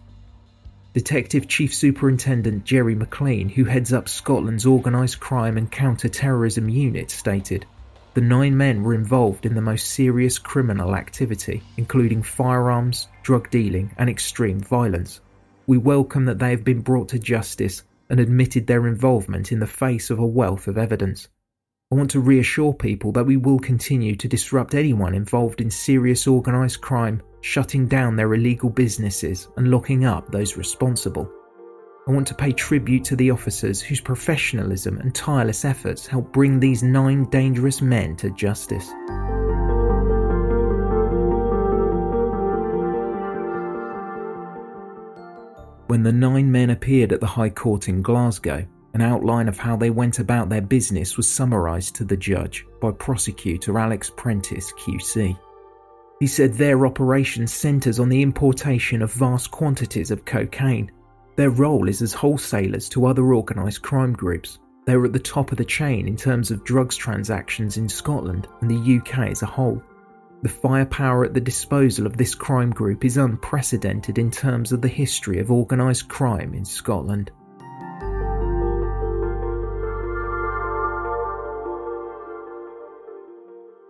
Detective 0.98 1.48
Chief 1.48 1.76
Superintendent 1.76 2.64
Gerry 2.64 2.96
McLean, 2.96 3.50
who 3.50 3.66
heads 3.66 3.94
up 3.94 4.10
Scotland's 4.10 4.66
organised 4.66 5.20
crime 5.20 5.56
and 5.56 5.72
counter-terrorism 5.72 6.70
unit, 6.70 7.12
stated, 7.12 7.68
the 8.16 8.22
nine 8.22 8.58
men 8.58 8.82
were 8.82 8.96
involved 8.96 9.46
in 9.46 9.54
the 9.54 9.62
most 9.62 9.92
serious 9.92 10.40
criminal 10.40 10.96
activity, 10.96 11.62
including 11.78 12.24
firearms, 12.24 13.10
drug 13.22 13.48
dealing, 13.52 13.92
and 14.00 14.10
extreme 14.10 14.60
violence. 14.60 15.22
We 15.68 15.78
welcome 15.78 16.26
that 16.26 16.40
they 16.40 16.50
have 16.50 16.64
been 16.64 16.82
brought 16.82 17.10
to 17.10 17.20
justice 17.20 17.84
and 18.10 18.20
admitted 18.20 18.66
their 18.66 18.88
involvement 18.88 19.52
in 19.52 19.60
the 19.60 19.68
face 19.68 20.10
of 20.10 20.18
a 20.18 20.26
wealth 20.26 20.68
of 20.68 20.80
evidence. 20.80 21.28
I 21.92 21.96
want 21.96 22.10
to 22.10 22.20
reassure 22.20 22.74
people 22.74 23.12
that 23.12 23.28
we 23.28 23.38
will 23.38 23.60
continue 23.60 24.16
to 24.16 24.28
disrupt 24.28 24.74
anyone 24.74 25.14
involved 25.14 25.62
in 25.62 25.70
serious 25.70 26.28
organised 26.28 26.82
crime, 26.82 27.22
shutting 27.42 27.88
down 27.88 28.16
their 28.16 28.34
illegal 28.34 28.70
businesses 28.70 29.48
and 29.58 29.70
locking 29.70 30.06
up 30.06 30.32
those 30.32 30.58
responsible. 30.58 31.32
I 32.08 32.12
want 32.12 32.28
to 32.28 32.36
pay 32.36 32.54
tribute 32.54 33.04
to 33.06 33.16
the 33.18 33.32
officers 33.32 33.82
whose 33.82 34.00
professionalism 34.00 34.98
and 35.00 35.14
tireless 35.14 35.66
efforts 35.66 36.08
helped 36.08 36.32
bring 36.32 36.60
these 36.60 36.82
nine 36.82 37.26
dangerous 37.30 37.82
men 37.82 38.16
to 38.18 38.30
justice. 38.30 38.88
When 45.88 46.04
the 46.04 46.14
nine 46.14 46.52
men 46.52 46.70
appeared 46.70 47.12
at 47.12 47.20
the 47.20 47.28
High 47.28 47.50
Court 47.50 47.90
in 47.90 48.02
Glasgow, 48.02 48.66
an 48.94 49.02
outline 49.02 49.48
of 49.48 49.58
how 49.58 49.76
they 49.76 49.90
went 49.90 50.20
about 50.20 50.50
their 50.50 50.62
business 50.62 51.18
was 51.18 51.30
summarised 51.30 51.96
to 51.96 52.04
the 52.04 52.18
judge 52.18 52.66
by 52.82 52.92
prosecutor 52.92 53.78
Alex 53.78 54.12
Prentice 54.16 54.72
QC. 54.74 55.38
He 56.20 56.28
said 56.28 56.54
their 56.54 56.86
operation 56.86 57.48
centres 57.48 58.00
on 58.00 58.10
the 58.10 58.22
importation 58.22 59.02
of 59.02 59.14
vast 59.14 59.52
quantities 59.52 60.12
of 60.12 60.26
cocaine 60.26 60.92
their 61.38 61.52
role 61.52 61.88
is 61.88 62.02
as 62.02 62.14
wholesalers 62.14 62.90
to 62.90 63.06
other 63.06 63.36
organised 63.36 63.84
crime 63.84 64.12
groups. 64.12 64.58
They 64.86 64.94
are 64.94 65.06
at 65.06 65.14
the 65.14 65.20
top 65.20 65.52
of 65.52 65.60
the 65.60 65.66
chain 65.66 66.08
in 66.08 66.18
terms 66.18 66.50
of 66.50 66.64
drugs 66.64 66.98
transactions 66.98 67.78
in 67.78 67.88
Scotland 67.88 68.48
and 68.62 68.72
the 68.72 68.98
UK 68.98 69.30
as 69.30 69.44
a 69.44 69.46
whole. 69.46 69.82
The 70.42 70.50
firepower 70.50 71.26
at 71.26 71.36
the 71.36 71.42
disposal 71.42 72.08
of 72.08 72.18
this 72.18 72.34
crime 72.34 72.72
group 72.72 73.06
is 73.06 73.18
unprecedented 73.18 74.18
in 74.18 74.32
terms 74.32 74.72
of 74.72 74.82
the 74.82 74.88
history 74.88 75.38
of 75.40 75.52
organised 75.52 76.10
crime 76.10 76.56
in 76.56 76.66
Scotland. 76.66 77.30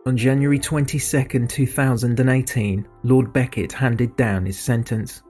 On 0.08 0.16
January 0.16 0.58
22, 0.58 1.48
2018, 1.48 2.88
Lord 3.04 3.34
Beckett 3.34 3.74
handed 3.74 4.16
down 4.16 4.46
his 4.46 4.58
sentence. 4.58 5.22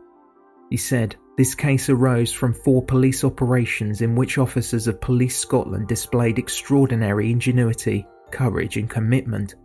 He 0.70 0.78
said, 0.78 1.16
this 1.36 1.56
case 1.56 1.90
arose 1.90 2.32
from 2.32 2.54
four 2.54 2.86
police 2.86 3.24
operations 3.24 4.04
in 4.04 4.14
which 4.14 4.38
officers 4.38 4.86
of 4.86 5.02
Police 5.02 5.36
Scotland 5.36 5.88
displayed 5.88 6.38
extraordinary 6.38 7.32
ingenuity, 7.32 8.06
courage, 8.30 8.78
and 8.78 8.88
commitment. 8.88 9.56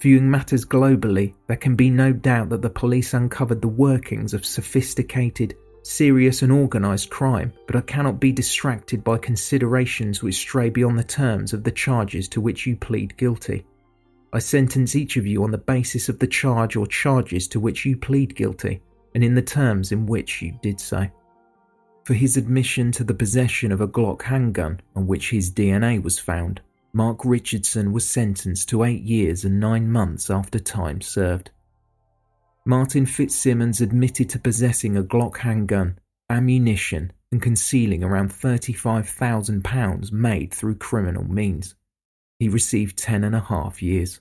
Viewing 0.00 0.30
matters 0.30 0.64
globally, 0.64 1.34
there 1.48 1.56
can 1.56 1.74
be 1.74 1.90
no 1.90 2.12
doubt 2.12 2.48
that 2.50 2.62
the 2.62 2.70
police 2.70 3.12
uncovered 3.12 3.60
the 3.60 3.66
workings 3.66 4.34
of 4.34 4.46
sophisticated, 4.46 5.56
serious, 5.82 6.42
and 6.42 6.52
organised 6.52 7.10
crime, 7.10 7.52
but 7.66 7.74
I 7.74 7.80
cannot 7.80 8.20
be 8.20 8.30
distracted 8.30 9.02
by 9.02 9.18
considerations 9.18 10.22
which 10.22 10.36
stray 10.36 10.70
beyond 10.70 10.96
the 10.96 11.02
terms 11.02 11.52
of 11.52 11.64
the 11.64 11.72
charges 11.72 12.28
to 12.28 12.40
which 12.40 12.68
you 12.68 12.76
plead 12.76 13.16
guilty. 13.16 13.66
I 14.34 14.40
sentence 14.40 14.96
each 14.96 15.16
of 15.16 15.28
you 15.28 15.44
on 15.44 15.52
the 15.52 15.58
basis 15.58 16.08
of 16.08 16.18
the 16.18 16.26
charge 16.26 16.74
or 16.74 16.88
charges 16.88 17.46
to 17.48 17.60
which 17.60 17.86
you 17.86 17.96
plead 17.96 18.34
guilty 18.34 18.82
and 19.14 19.22
in 19.22 19.36
the 19.36 19.42
terms 19.42 19.92
in 19.92 20.06
which 20.06 20.42
you 20.42 20.58
did 20.60 20.80
so. 20.80 21.06
For 22.02 22.14
his 22.14 22.36
admission 22.36 22.90
to 22.92 23.04
the 23.04 23.14
possession 23.14 23.70
of 23.70 23.80
a 23.80 23.86
Glock 23.86 24.22
handgun 24.22 24.80
on 24.96 25.06
which 25.06 25.30
his 25.30 25.52
DNA 25.52 26.02
was 26.02 26.18
found, 26.18 26.60
Mark 26.92 27.24
Richardson 27.24 27.92
was 27.92 28.08
sentenced 28.08 28.68
to 28.70 28.82
eight 28.82 29.02
years 29.02 29.44
and 29.44 29.60
nine 29.60 29.88
months 29.88 30.28
after 30.30 30.58
time 30.58 31.00
served. 31.00 31.52
Martin 32.66 33.06
Fitzsimmons 33.06 33.80
admitted 33.80 34.28
to 34.30 34.40
possessing 34.40 34.96
a 34.96 35.04
Glock 35.04 35.36
handgun, 35.36 35.96
ammunition, 36.28 37.12
and 37.30 37.40
concealing 37.40 38.02
around 38.02 38.32
£35,000 38.32 40.10
made 40.10 40.52
through 40.52 40.74
criminal 40.74 41.22
means. 41.22 41.76
He 42.40 42.48
received 42.48 42.98
ten 42.98 43.22
and 43.22 43.36
a 43.36 43.40
half 43.40 43.80
years. 43.80 44.20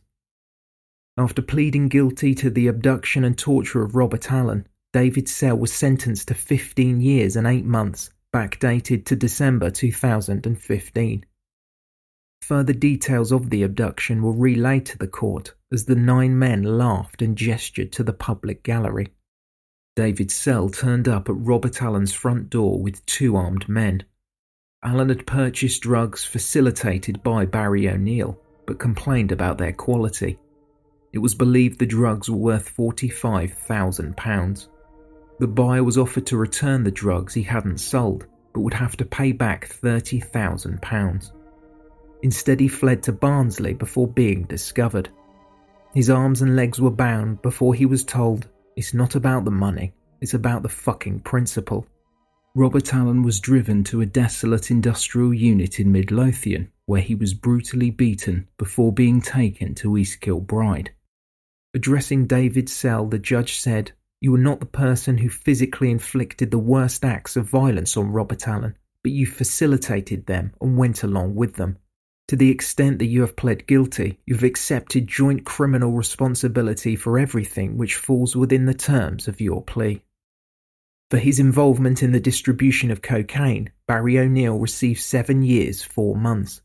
After 1.16 1.44
pleading 1.44 1.90
guilty 1.90 2.34
to 2.36 2.50
the 2.50 2.68
abduction 2.68 3.24
and 3.24 3.38
torture 3.38 3.84
of 3.84 3.96
Robert 3.96 4.32
Allan, 4.32 4.68
David 4.94 5.30
Sell 5.30 5.56
was 5.56 5.72
sentenced 5.72 6.30
to 6.30 6.34
15 6.34 7.02
years 7.02 7.36
and 7.36 7.46
8 7.46 7.66
months, 7.66 8.10
backdated 8.34 9.06
to 9.06 9.16
December 9.16 9.70
2015. 9.70 11.26
Further 12.42 12.74
details 12.74 13.32
of 13.32 13.52
the 13.52 13.62
abduction 13.62 14.24
were 14.24 14.34
relayed 14.34 14.88
to 14.88 14.98
the 14.98 15.08
court 15.08 15.54
as 15.72 15.86
the 15.86 15.96
nine 15.96 16.38
men 16.38 16.64
laughed 16.64 17.22
and 17.22 17.38
gestured 17.38 17.92
to 17.92 18.04
the 18.04 18.14
public 18.14 18.64
gallery. 18.64 19.14
David 19.96 20.32
Sell 20.32 20.70
turned 20.70 21.08
up 21.08 21.30
at 21.30 21.36
Robert 21.38 21.82
Allan's 21.82 22.14
front 22.14 22.50
door 22.50 22.82
with 22.82 23.06
two 23.06 23.36
armed 23.36 23.70
men. 23.70 24.04
Allan 24.84 25.10
had 25.10 25.28
purchased 25.28 25.84
drugs 25.84 26.26
facilitated 26.26 27.22
by 27.22 27.46
Barry 27.46 27.88
O'Neill, 27.88 28.40
but 28.66 28.80
complained 28.80 29.32
about 29.32 29.60
their 29.60 29.74
quality. 29.74 30.40
It 31.14 31.20
was 31.20 31.36
believed 31.36 31.78
the 31.78 31.86
drugs 31.86 32.28
were 32.28 32.38
worth 32.38 32.76
£45,000. 32.76 34.68
The 35.40 35.48
buyer 35.48 35.84
was 35.84 35.98
offered 35.98 36.26
to 36.26 36.38
return 36.38 36.84
the 36.84 36.90
drugs 36.92 37.36
he 37.36 37.44
hadn't 37.44 37.78
sold, 37.78 38.26
but 38.52 38.62
would 38.62 38.74
have 38.74 38.98
to 38.98 39.06
pay 39.06 39.32
back 39.32 39.70
£30,000. 39.70 41.32
Instead, 42.24 42.60
he 42.60 42.68
fled 42.68 43.04
to 43.04 43.12
Barnsley 43.12 43.76
before 43.76 44.08
being 44.08 44.44
discovered. 44.46 45.10
His 45.94 46.10
arms 46.10 46.42
and 46.42 46.56
legs 46.56 46.82
were 46.82 46.90
bound 46.90 47.44
before 47.44 47.76
he 47.76 47.86
was 47.86 48.04
told, 48.04 48.48
It's 48.76 48.96
not 48.96 49.14
about 49.14 49.46
the 49.46 49.52
money, 49.52 49.94
it's 50.20 50.34
about 50.34 50.64
the 50.64 50.70
fucking 50.70 51.20
principle. 51.20 51.86
Robert 52.56 52.92
Allan 52.92 53.22
was 53.22 53.40
driven 53.40 53.84
to 53.84 54.02
a 54.02 54.06
desolate 54.08 54.72
industrial 54.72 55.34
unit 55.34 55.80
in 55.80 55.92
Midlothian, 55.92 56.72
where 56.86 57.02
he 57.02 57.14
was 57.14 57.36
brutally 57.36 57.92
beaten 57.92 58.48
before 58.58 58.92
being 58.92 59.22
taken 59.22 59.76
to 59.76 59.98
East 59.98 60.20
Kilbride. 60.22 60.92
Addressing 61.74 62.28
David 62.28 62.70
Sell, 62.70 63.08
the 63.08 63.18
judge 63.18 63.58
said, 63.58 63.92
you 64.22 64.32
were 64.32 64.38
not 64.38 64.62
the 64.62 64.66
person 64.66 65.18
who 65.18 65.30
physically 65.30 65.92
inflicted 65.92 66.50
the 66.50 66.58
worst 66.60 67.04
acts 67.04 67.36
of 67.36 67.50
violence 67.50 67.98
on 67.98 68.12
Robert 68.12 68.48
Allan, 68.48 68.78
but 69.02 69.12
you 69.12 69.26
facilitated 69.26 70.28
them 70.28 70.54
and 70.62 70.78
went 70.78 71.04
along 71.04 71.36
with 71.36 71.56
them. 71.56 71.78
To 72.30 72.38
the 72.38 72.50
extent 72.50 73.00
that 73.00 73.08
you 73.08 73.20
have 73.20 73.36
pled 73.36 73.68
guilty, 73.68 74.20
you've 74.26 74.44
accepted 74.44 75.08
joint 75.08 75.46
criminal 75.46 75.92
responsibility 75.92 76.96
for 76.96 77.20
everything 77.20 77.78
which 77.78 77.96
falls 77.96 78.34
within 78.34 78.66
the 78.66 78.74
terms 78.74 79.28
of 79.28 79.42
your 79.42 79.62
plea. 79.62 80.04
For 81.12 81.18
his 81.18 81.40
involvement 81.40 82.02
in 82.02 82.14
the 82.14 82.20
distribution 82.20 82.92
of 82.92 83.02
cocaine, 83.02 83.72
Barry 83.88 84.18
O'Neill 84.18 84.58
received 84.58 85.02
seven 85.02 85.42
years, 85.42 85.84
four 85.84 86.16
months. 86.16 86.62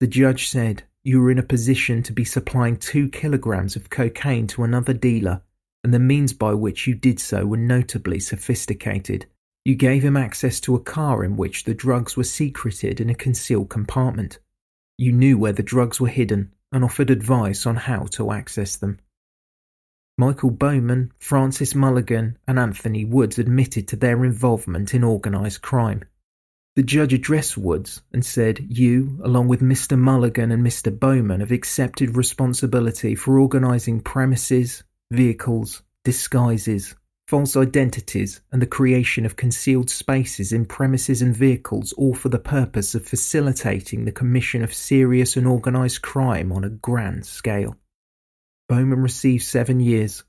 The 0.00 0.06
judge 0.06 0.48
said, 0.48 0.82
You 1.04 1.20
were 1.20 1.30
in 1.30 1.38
a 1.38 1.42
position 1.42 2.02
to 2.04 2.12
be 2.12 2.24
supplying 2.24 2.76
two 2.76 3.08
kilograms 3.08 3.76
of 3.76 3.90
cocaine 3.90 4.46
to 4.48 4.64
another 4.64 4.92
dealer 4.92 5.42
and 5.84 5.94
the 5.94 5.98
means 5.98 6.32
by 6.32 6.52
which 6.54 6.86
you 6.86 6.94
did 6.94 7.20
so 7.20 7.46
were 7.46 7.56
notably 7.56 8.20
sophisticated. 8.20 9.26
You 9.64 9.74
gave 9.74 10.02
him 10.02 10.16
access 10.16 10.60
to 10.60 10.74
a 10.74 10.80
car 10.80 11.24
in 11.24 11.36
which 11.36 11.64
the 11.64 11.74
drugs 11.74 12.16
were 12.16 12.24
secreted 12.24 13.00
in 13.00 13.10
a 13.10 13.14
concealed 13.14 13.68
compartment. 13.68 14.38
You 14.96 15.12
knew 15.12 15.38
where 15.38 15.52
the 15.52 15.62
drugs 15.62 16.00
were 16.00 16.08
hidden 16.08 16.52
and 16.72 16.84
offered 16.84 17.10
advice 17.10 17.64
on 17.64 17.76
how 17.76 18.04
to 18.12 18.32
access 18.32 18.76
them. 18.76 18.98
Michael 20.16 20.50
Bowman, 20.50 21.12
Francis 21.20 21.74
Mulligan, 21.74 22.38
and 22.48 22.58
Anthony 22.58 23.04
Woods 23.04 23.38
admitted 23.38 23.86
to 23.88 23.96
their 23.96 24.24
involvement 24.24 24.92
in 24.92 25.04
organised 25.04 25.62
crime. 25.62 26.02
The 26.78 26.84
judge 26.84 27.12
addressed 27.12 27.58
Woods 27.58 28.02
and 28.12 28.24
said, 28.24 28.64
You, 28.68 29.18
along 29.24 29.48
with 29.48 29.60
Mr. 29.60 29.98
Mulligan 29.98 30.52
and 30.52 30.64
Mr. 30.64 30.96
Bowman, 30.96 31.40
have 31.40 31.50
accepted 31.50 32.16
responsibility 32.16 33.16
for 33.16 33.40
organising 33.40 34.00
premises, 34.00 34.84
vehicles, 35.10 35.82
disguises, 36.04 36.94
false 37.26 37.56
identities, 37.56 38.42
and 38.52 38.62
the 38.62 38.66
creation 38.68 39.26
of 39.26 39.34
concealed 39.34 39.90
spaces 39.90 40.52
in 40.52 40.66
premises 40.66 41.20
and 41.20 41.36
vehicles, 41.36 41.92
all 41.94 42.14
for 42.14 42.28
the 42.28 42.38
purpose 42.38 42.94
of 42.94 43.04
facilitating 43.04 44.04
the 44.04 44.12
commission 44.12 44.62
of 44.62 44.72
serious 44.72 45.36
and 45.36 45.48
organised 45.48 46.02
crime 46.02 46.52
on 46.52 46.62
a 46.62 46.70
grand 46.70 47.26
scale. 47.26 47.76
Bowman 48.68 49.02
received 49.02 49.42
seven 49.42 49.80
years, 49.80 50.22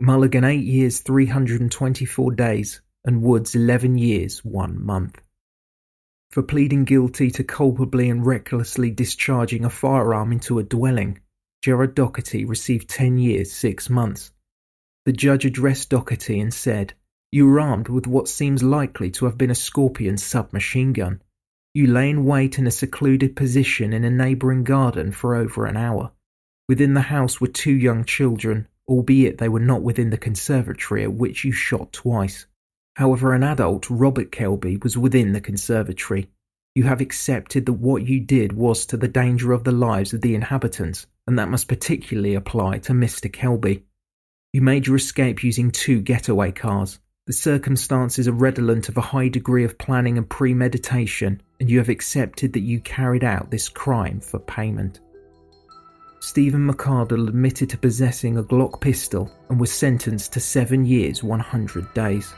Mulligan 0.00 0.44
eight 0.44 0.62
years, 0.62 1.00
324 1.00 2.30
days, 2.30 2.80
and 3.04 3.22
Woods 3.22 3.56
11 3.56 3.98
years, 3.98 4.44
one 4.44 4.80
month. 4.80 5.20
For 6.30 6.42
pleading 6.42 6.84
guilty 6.84 7.30
to 7.30 7.44
culpably 7.44 8.10
and 8.10 8.26
recklessly 8.26 8.90
discharging 8.90 9.64
a 9.64 9.70
firearm 9.70 10.32
into 10.32 10.58
a 10.58 10.62
dwelling, 10.62 11.20
Gerard 11.62 11.94
Docherty 11.94 12.44
received 12.44 12.88
10 12.88 13.18
years, 13.18 13.50
6 13.52 13.88
months. 13.88 14.32
The 15.06 15.12
judge 15.12 15.44
addressed 15.44 15.90
Docherty 15.90 16.40
and 16.40 16.52
said, 16.52 16.94
You 17.32 17.46
were 17.46 17.60
armed 17.60 17.88
with 17.88 18.06
what 18.06 18.28
seems 18.28 18.62
likely 18.62 19.10
to 19.12 19.24
have 19.24 19.38
been 19.38 19.50
a 19.50 19.54
Scorpion 19.54 20.18
submachine 20.18 20.92
gun. 20.92 21.22
You 21.74 21.86
lay 21.86 22.10
in 22.10 22.24
wait 22.24 22.58
in 22.58 22.66
a 22.66 22.70
secluded 22.70 23.36
position 23.36 23.92
in 23.92 24.04
a 24.04 24.10
neighbouring 24.10 24.64
garden 24.64 25.12
for 25.12 25.34
over 25.34 25.66
an 25.66 25.76
hour. 25.76 26.12
Within 26.68 26.94
the 26.94 27.02
house 27.02 27.40
were 27.40 27.46
two 27.46 27.74
young 27.74 28.04
children, 28.04 28.66
albeit 28.88 29.38
they 29.38 29.48
were 29.48 29.60
not 29.60 29.82
within 29.82 30.10
the 30.10 30.18
conservatory 30.18 31.02
at 31.02 31.12
which 31.12 31.44
you 31.44 31.52
shot 31.52 31.92
twice. 31.92 32.46
However, 32.96 33.34
an 33.34 33.42
adult, 33.42 33.90
Robert 33.90 34.32
Kelby, 34.32 34.82
was 34.82 34.96
within 34.96 35.32
the 35.32 35.40
conservatory. 35.40 36.30
You 36.74 36.84
have 36.84 37.02
accepted 37.02 37.66
that 37.66 37.74
what 37.74 38.06
you 38.06 38.20
did 38.20 38.54
was 38.54 38.86
to 38.86 38.96
the 38.96 39.06
danger 39.06 39.52
of 39.52 39.64
the 39.64 39.72
lives 39.72 40.14
of 40.14 40.22
the 40.22 40.34
inhabitants, 40.34 41.06
and 41.26 41.38
that 41.38 41.50
must 41.50 41.68
particularly 41.68 42.34
apply 42.34 42.78
to 42.78 42.94
Mr. 42.94 43.30
Kelby. 43.30 43.82
You 44.54 44.62
made 44.62 44.86
your 44.86 44.96
escape 44.96 45.44
using 45.44 45.70
two 45.70 46.00
getaway 46.00 46.52
cars. 46.52 46.98
The 47.26 47.34
circumstances 47.34 48.28
are 48.28 48.32
redolent 48.32 48.88
of 48.88 48.96
a 48.96 49.02
high 49.02 49.28
degree 49.28 49.64
of 49.64 49.76
planning 49.76 50.16
and 50.16 50.26
premeditation, 50.26 51.42
and 51.60 51.68
you 51.68 51.76
have 51.76 51.90
accepted 51.90 52.54
that 52.54 52.60
you 52.60 52.80
carried 52.80 53.24
out 53.24 53.50
this 53.50 53.68
crime 53.68 54.20
for 54.20 54.38
payment. 54.38 55.00
Stephen 56.20 56.66
McArdle 56.66 57.28
admitted 57.28 57.68
to 57.70 57.76
possessing 57.76 58.38
a 58.38 58.42
Glock 58.42 58.80
pistol 58.80 59.30
and 59.50 59.60
was 59.60 59.70
sentenced 59.70 60.32
to 60.32 60.40
seven 60.40 60.86
years, 60.86 61.22
100 61.22 61.92
days. 61.92 62.34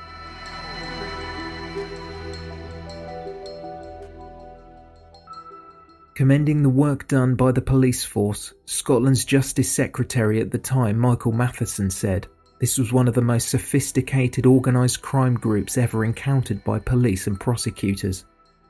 Commending 6.18 6.64
the 6.64 6.68
work 6.68 7.06
done 7.06 7.36
by 7.36 7.52
the 7.52 7.62
police 7.62 8.04
force, 8.04 8.52
Scotland's 8.64 9.24
Justice 9.24 9.70
Secretary 9.70 10.40
at 10.40 10.50
the 10.50 10.58
time, 10.58 10.98
Michael 10.98 11.30
Matheson, 11.30 11.90
said 11.90 12.26
this 12.58 12.76
was 12.76 12.92
one 12.92 13.06
of 13.06 13.14
the 13.14 13.22
most 13.22 13.50
sophisticated 13.50 14.44
organised 14.44 15.00
crime 15.00 15.34
groups 15.34 15.78
ever 15.78 16.04
encountered 16.04 16.64
by 16.64 16.80
police 16.80 17.28
and 17.28 17.38
prosecutors. 17.38 18.24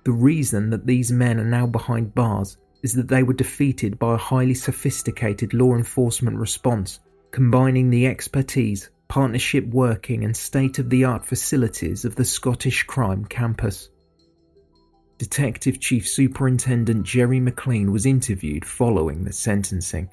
The 0.04 0.12
reason 0.12 0.68
that 0.68 0.86
these 0.86 1.10
men 1.10 1.40
are 1.40 1.44
now 1.46 1.66
behind 1.66 2.14
bars 2.14 2.58
is 2.82 2.92
that 2.92 3.08
they 3.08 3.22
were 3.22 3.32
defeated 3.32 3.98
by 3.98 4.16
a 4.16 4.18
highly 4.18 4.52
sophisticated 4.52 5.54
law 5.54 5.74
enforcement 5.74 6.36
response, 6.36 7.00
combining 7.30 7.88
the 7.88 8.08
expertise, 8.08 8.90
partnership 9.08 9.66
working, 9.68 10.22
and 10.22 10.36
state 10.36 10.78
of 10.78 10.90
the 10.90 11.04
art 11.04 11.24
facilities 11.24 12.04
of 12.04 12.14
the 12.14 12.26
Scottish 12.26 12.82
Crime 12.82 13.24
Campus. 13.24 13.88
Detective 15.18 15.80
Chief 15.80 16.08
Superintendent 16.08 17.02
Gerry 17.02 17.40
McLean 17.40 17.90
was 17.90 18.06
interviewed 18.06 18.64
following 18.64 19.24
the 19.24 19.32
sentencing. 19.32 20.08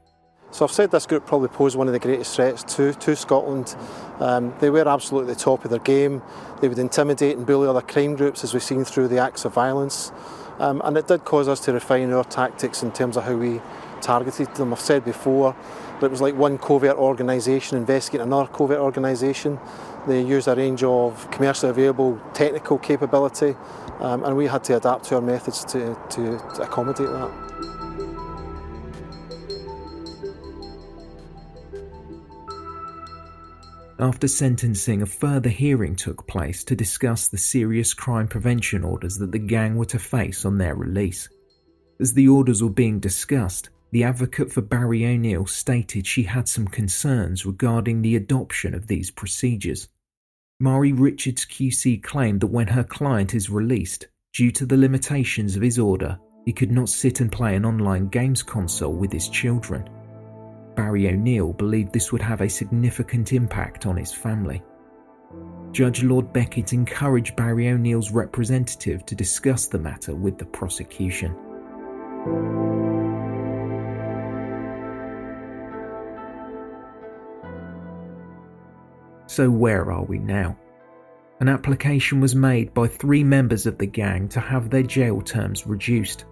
So 0.49 0.65
I've 0.65 0.71
said 0.71 0.89
this 0.89 1.05
group 1.05 1.27
probably 1.27 1.49
posed 1.49 1.77
one 1.77 1.87
of 1.87 1.93
the 1.93 1.99
greatest 1.99 2.35
threats 2.35 2.63
to, 2.75 2.93
to 2.93 3.15
Scotland. 3.15 3.75
Um, 4.19 4.53
they 4.59 4.69
were 4.69 4.87
absolutely 4.87 5.33
the 5.33 5.39
top 5.39 5.63
of 5.63 5.69
their 5.69 5.79
game. 5.79 6.23
They 6.59 6.67
would 6.67 6.79
intimidate 6.79 7.37
and 7.37 7.45
bully 7.45 7.67
other 7.67 7.81
crime 7.81 8.15
groups 8.15 8.43
as 8.43 8.53
we've 8.53 8.63
seen 8.63 8.83
through 8.83 9.09
the 9.09 9.19
acts 9.19 9.45
of 9.45 9.53
violence. 9.53 10.11
Um, 10.57 10.81
and 10.85 10.97
it 10.97 11.07
did 11.07 11.25
cause 11.25 11.47
us 11.47 11.59
to 11.61 11.73
refine 11.73 12.11
our 12.11 12.23
tactics 12.23 12.81
in 12.81 12.91
terms 12.91 13.17
of 13.17 13.25
how 13.25 13.35
we 13.35 13.61
targeted 14.01 14.55
them. 14.55 14.73
I've 14.73 14.79
said 14.79 15.03
before 15.03 15.55
that 15.99 16.05
it 16.05 16.11
was 16.11 16.21
like 16.21 16.35
one 16.35 16.57
covert 16.57 16.97
organisation 16.97 17.77
investigating 17.77 18.25
another 18.25 18.47
covert 18.47 18.79
organisation. 18.79 19.59
They 20.07 20.21
use 20.21 20.47
a 20.47 20.55
range 20.55 20.83
of 20.83 21.29
commercially 21.31 21.71
available 21.71 22.21
technical 22.33 22.77
capability 22.77 23.55
um, 23.99 24.23
and 24.23 24.35
we 24.35 24.45
had 24.45 24.63
to 24.65 24.77
adapt 24.77 25.05
to 25.05 25.15
our 25.15 25.21
methods 25.21 25.63
to, 25.65 25.97
to, 26.11 26.37
to 26.55 26.61
accommodate 26.61 27.07
that. 27.07 27.31
After 33.97 34.27
sentencing, 34.27 35.01
a 35.01 35.05
further 35.05 35.49
hearing 35.49 35.95
took 35.95 36.27
place 36.27 36.65
to 36.65 36.75
discuss 36.75 37.29
the 37.29 37.37
serious 37.37 37.93
crime 37.93 38.27
prevention 38.27 38.83
orders 38.83 39.17
that 39.19 39.31
the 39.31 39.39
gang 39.39 39.77
were 39.77 39.85
to 39.85 39.99
face 39.99 40.43
on 40.43 40.57
their 40.57 40.75
release. 40.75 41.29
As 42.01 42.13
the 42.13 42.27
orders 42.27 42.61
were 42.61 42.69
being 42.69 42.99
discussed, 42.99 43.69
the 43.91 44.03
advocate 44.03 44.51
for 44.51 44.61
Barry 44.61 45.05
O'Neill 45.05 45.45
stated 45.45 46.05
she 46.05 46.23
had 46.23 46.49
some 46.49 46.67
concerns 46.67 47.45
regarding 47.45 48.01
the 48.01 48.17
adoption 48.17 48.75
of 48.75 48.87
these 48.87 49.09
procedures. 49.09 49.87
Mari 50.61 50.93
Richards 50.93 51.45
QC 51.45 52.01
claimed 52.01 52.39
that 52.39 52.47
when 52.47 52.67
her 52.67 52.83
client 52.85 53.35
is 53.35 53.49
released, 53.49 54.07
due 54.33 54.51
to 54.51 54.65
the 54.65 54.77
limitations 54.77 55.57
of 55.57 55.61
his 55.61 55.77
order, 55.77 56.17
he 56.45 56.53
could 56.53 56.71
not 56.71 56.87
sit 56.87 57.19
and 57.19 57.29
play 57.29 57.57
an 57.57 57.65
online 57.65 58.07
games 58.07 58.41
console 58.41 58.93
with 58.93 59.11
his 59.11 59.27
children. 59.27 59.89
Barry 60.73 61.09
O'Neill 61.09 61.51
believed 61.51 61.91
this 61.91 62.13
would 62.13 62.21
have 62.21 62.39
a 62.39 62.49
significant 62.49 63.33
impact 63.33 63.85
on 63.85 63.97
his 63.97 64.13
family. 64.13 64.63
Judge 65.73 66.03
Lord 66.03 66.31
Beckett 66.31 66.71
encouraged 66.71 67.35
Barry 67.35 67.67
O'Neill's 67.67 68.11
representative 68.11 69.05
to 69.07 69.15
discuss 69.15 69.67
the 69.67 69.79
matter 69.79 70.15
with 70.15 70.37
the 70.37 70.45
prosecution. 70.45 71.35
So, 79.35 79.49
where 79.49 79.91
are 79.91 80.05
we 80.05 80.17
now? 80.17 80.57
An 81.41 81.49
application 81.49 82.21
was 82.21 82.33
made 82.33 82.73
by 82.73 82.87
three 82.87 83.21
members 83.21 83.65
of 83.65 83.77
the 83.77 83.85
gang 83.85 84.29
to 84.29 84.39
have 84.39 84.69
their 84.69 84.81
jail 84.81 85.19
terms 85.19 85.67
reduced. 85.67 86.23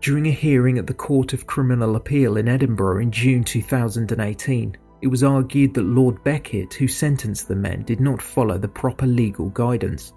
During 0.00 0.28
a 0.28 0.30
hearing 0.30 0.78
at 0.78 0.86
the 0.86 0.94
Court 0.94 1.34
of 1.34 1.46
Criminal 1.46 1.96
Appeal 1.96 2.38
in 2.38 2.48
Edinburgh 2.48 3.02
in 3.02 3.10
June 3.10 3.44
2018, 3.44 4.74
it 5.02 5.06
was 5.06 5.22
argued 5.22 5.74
that 5.74 5.82
Lord 5.82 6.24
Beckett, 6.24 6.72
who 6.72 6.88
sentenced 6.88 7.46
the 7.46 7.56
men, 7.56 7.82
did 7.82 8.00
not 8.00 8.22
follow 8.22 8.56
the 8.56 8.68
proper 8.68 9.06
legal 9.06 9.50
guidance. 9.50 10.14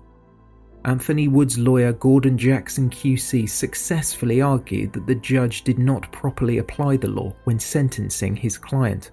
Anthony 0.85 1.27
Wood's 1.27 1.57
lawyer 1.57 1.91
Gordon 1.91 2.37
Jackson 2.37 2.89
QC 2.89 3.49
successfully 3.49 4.39
argued 4.39 4.93
that 4.93 5.07
the 5.07 5.15
judge 5.15 5.65
did 5.65 5.77
not 5.77 6.09
properly 6.13 6.59
apply 6.59 6.95
the 6.95 7.09
law 7.09 7.35
when 7.43 7.59
sentencing 7.59 8.33
his 8.33 8.57
client. 8.57 9.11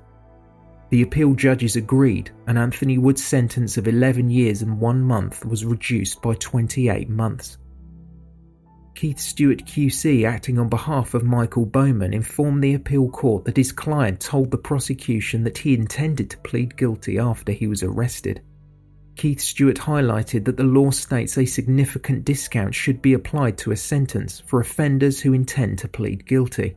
The 0.94 1.02
appeal 1.02 1.34
judges 1.34 1.74
agreed, 1.74 2.30
and 2.46 2.56
Anthony 2.56 2.98
Wood's 2.98 3.24
sentence 3.24 3.76
of 3.76 3.88
11 3.88 4.30
years 4.30 4.62
and 4.62 4.78
one 4.78 5.02
month 5.02 5.44
was 5.44 5.64
reduced 5.64 6.22
by 6.22 6.34
28 6.34 7.08
months. 7.08 7.58
Keith 8.94 9.18
Stewart 9.18 9.64
QC, 9.64 10.24
acting 10.24 10.56
on 10.56 10.68
behalf 10.68 11.14
of 11.14 11.24
Michael 11.24 11.66
Bowman, 11.66 12.14
informed 12.14 12.62
the 12.62 12.74
appeal 12.74 13.08
court 13.08 13.44
that 13.44 13.56
his 13.56 13.72
client 13.72 14.20
told 14.20 14.52
the 14.52 14.56
prosecution 14.56 15.42
that 15.42 15.58
he 15.58 15.74
intended 15.74 16.30
to 16.30 16.38
plead 16.38 16.76
guilty 16.76 17.18
after 17.18 17.50
he 17.50 17.66
was 17.66 17.82
arrested. 17.82 18.40
Keith 19.16 19.40
Stewart 19.40 19.78
highlighted 19.78 20.44
that 20.44 20.56
the 20.56 20.62
law 20.62 20.92
states 20.92 21.36
a 21.36 21.44
significant 21.44 22.24
discount 22.24 22.72
should 22.72 23.02
be 23.02 23.14
applied 23.14 23.58
to 23.58 23.72
a 23.72 23.76
sentence 23.76 24.44
for 24.46 24.60
offenders 24.60 25.18
who 25.18 25.32
intend 25.32 25.76
to 25.80 25.88
plead 25.88 26.24
guilty. 26.24 26.76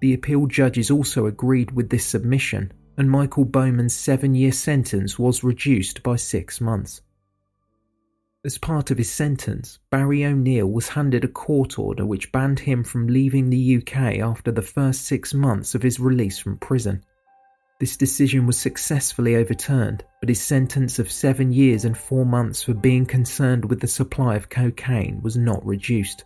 The 0.00 0.14
appeal 0.14 0.46
judges 0.46 0.88
also 0.88 1.26
agreed 1.26 1.72
with 1.72 1.90
this 1.90 2.06
submission 2.06 2.72
and 2.96 3.10
Michael 3.10 3.44
Bowman's 3.44 3.94
seven 3.94 4.34
year 4.34 4.52
sentence 4.52 5.18
was 5.18 5.44
reduced 5.44 6.02
by 6.02 6.16
six 6.16 6.60
months. 6.60 7.02
As 8.44 8.58
part 8.58 8.90
of 8.90 8.98
his 8.98 9.10
sentence, 9.10 9.78
Barry 9.90 10.24
O'Neill 10.24 10.70
was 10.70 10.90
handed 10.90 11.24
a 11.24 11.28
court 11.28 11.78
order 11.78 12.04
which 12.04 12.30
banned 12.30 12.60
him 12.60 12.84
from 12.84 13.06
leaving 13.06 13.48
the 13.48 13.76
UK 13.78 14.18
after 14.18 14.52
the 14.52 14.60
first 14.60 15.06
six 15.06 15.32
months 15.32 15.74
of 15.74 15.82
his 15.82 15.98
release 15.98 16.38
from 16.38 16.58
prison. 16.58 17.02
This 17.80 17.96
decision 17.96 18.46
was 18.46 18.58
successfully 18.58 19.34
overturned, 19.34 20.04
but 20.20 20.28
his 20.28 20.42
sentence 20.42 20.98
of 20.98 21.10
seven 21.10 21.52
years 21.52 21.84
and 21.84 21.96
four 21.96 22.26
months 22.26 22.62
for 22.62 22.74
being 22.74 23.06
concerned 23.06 23.64
with 23.64 23.80
the 23.80 23.88
supply 23.88 24.36
of 24.36 24.50
cocaine 24.50 25.22
was 25.22 25.36
not 25.36 25.64
reduced. 25.64 26.24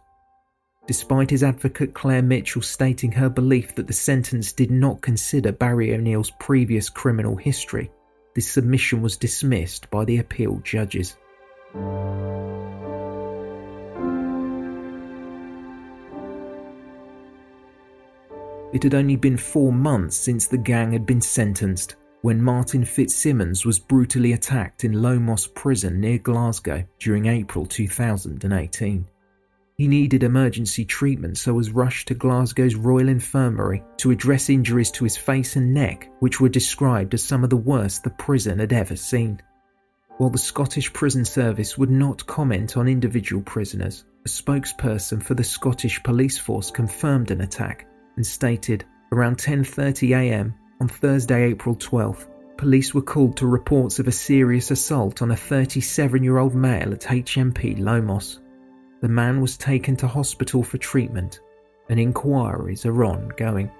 Despite 0.88 1.28
his 1.28 1.42
advocate 1.42 1.92
Claire 1.92 2.22
Mitchell 2.22 2.62
stating 2.62 3.12
her 3.12 3.28
belief 3.28 3.74
that 3.74 3.86
the 3.86 3.92
sentence 3.92 4.52
did 4.52 4.70
not 4.70 5.02
consider 5.02 5.52
Barry 5.52 5.94
O'Neill's 5.94 6.30
previous 6.40 6.88
criminal 6.88 7.36
history, 7.36 7.90
this 8.34 8.50
submission 8.50 9.02
was 9.02 9.18
dismissed 9.18 9.90
by 9.90 10.06
the 10.06 10.16
appeal 10.16 10.62
judges. 10.64 11.18
It 18.72 18.82
had 18.82 18.94
only 18.94 19.16
been 19.16 19.36
four 19.36 19.72
months 19.72 20.16
since 20.16 20.46
the 20.46 20.56
gang 20.56 20.92
had 20.92 21.04
been 21.04 21.20
sentenced 21.20 21.96
when 22.22 22.42
Martin 22.42 22.86
Fitzsimmons 22.86 23.66
was 23.66 23.78
brutally 23.78 24.32
attacked 24.32 24.84
in 24.84 25.02
Low 25.02 25.20
prison 25.54 26.00
near 26.00 26.16
Glasgow 26.16 26.82
during 26.98 27.26
April 27.26 27.66
2018. 27.66 29.06
He 29.78 29.86
needed 29.86 30.24
emergency 30.24 30.84
treatment, 30.84 31.38
so 31.38 31.54
was 31.54 31.70
rushed 31.70 32.08
to 32.08 32.14
Glasgow's 32.14 32.74
Royal 32.74 33.08
Infirmary 33.08 33.84
to 33.98 34.10
address 34.10 34.50
injuries 34.50 34.90
to 34.90 35.04
his 35.04 35.16
face 35.16 35.54
and 35.54 35.72
neck, 35.72 36.10
which 36.18 36.40
were 36.40 36.48
described 36.48 37.14
as 37.14 37.22
some 37.22 37.44
of 37.44 37.50
the 37.50 37.56
worst 37.56 38.02
the 38.02 38.10
prison 38.10 38.58
had 38.58 38.72
ever 38.72 38.96
seen. 38.96 39.40
While 40.16 40.30
the 40.30 40.38
Scottish 40.38 40.92
Prison 40.92 41.24
Service 41.24 41.78
would 41.78 41.90
not 41.90 42.26
comment 42.26 42.76
on 42.76 42.88
individual 42.88 43.40
prisoners, 43.40 44.04
a 44.26 44.28
spokesperson 44.28 45.22
for 45.22 45.34
the 45.34 45.44
Scottish 45.44 46.02
Police 46.02 46.38
Force 46.38 46.72
confirmed 46.72 47.30
an 47.30 47.42
attack 47.42 47.86
and 48.16 48.26
stated 48.26 48.84
around 49.12 49.38
10:30 49.38 50.10
a.m. 50.10 50.54
on 50.80 50.88
Thursday, 50.88 51.44
April 51.44 51.76
12th, 51.76 52.26
police 52.56 52.94
were 52.94 53.00
called 53.12 53.36
to 53.36 53.46
reports 53.46 54.00
of 54.00 54.08
a 54.08 54.12
serious 54.26 54.72
assault 54.72 55.22
on 55.22 55.30
a 55.30 55.36
37 55.36 56.24
year 56.24 56.38
old 56.38 56.56
male 56.56 56.92
at 56.92 57.02
HMP 57.02 57.78
Low 57.78 58.02
Moss. 58.02 58.40
The 59.00 59.08
man 59.08 59.40
was 59.40 59.56
taken 59.56 59.94
to 59.96 60.06
hospital 60.08 60.62
for 60.62 60.76
treatment, 60.78 61.40
and 61.88 61.98
inquiries 62.00 62.84
are 62.84 63.04
ongoing. 63.04 63.70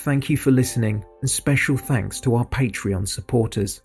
Thank 0.00 0.28
you 0.28 0.36
for 0.36 0.50
listening, 0.50 1.04
and 1.20 1.30
special 1.30 1.76
thanks 1.76 2.20
to 2.22 2.34
our 2.34 2.44
Patreon 2.44 3.06
supporters. 3.06 3.82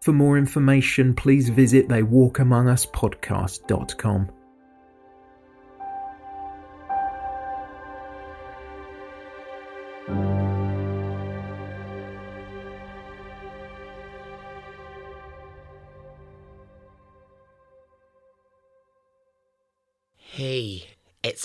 For 0.00 0.12
more 0.12 0.38
information, 0.38 1.14
please 1.14 1.48
visit 1.48 1.88
theywalkamonguspodcast.com. 1.88 4.30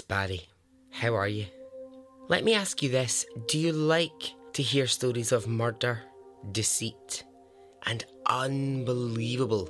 Barry. 0.08 0.47
How 0.89 1.16
are 1.16 1.28
you? 1.28 1.45
Let 2.30 2.45
me 2.45 2.53
ask 2.53 2.82
you 2.82 2.89
this 2.89 3.26
Do 3.47 3.60
you 3.60 3.74
like 3.74 4.34
to 4.53 4.64
hear 4.64 4.88
stories 4.88 5.34
of 5.34 5.47
murder, 5.47 6.01
deceit, 6.51 7.26
and 7.86 8.05
unbelievable 8.26 9.70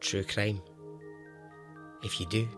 true 0.00 0.24
crime? 0.24 0.60
If 2.02 2.18
you 2.18 2.26
do, 2.26 2.48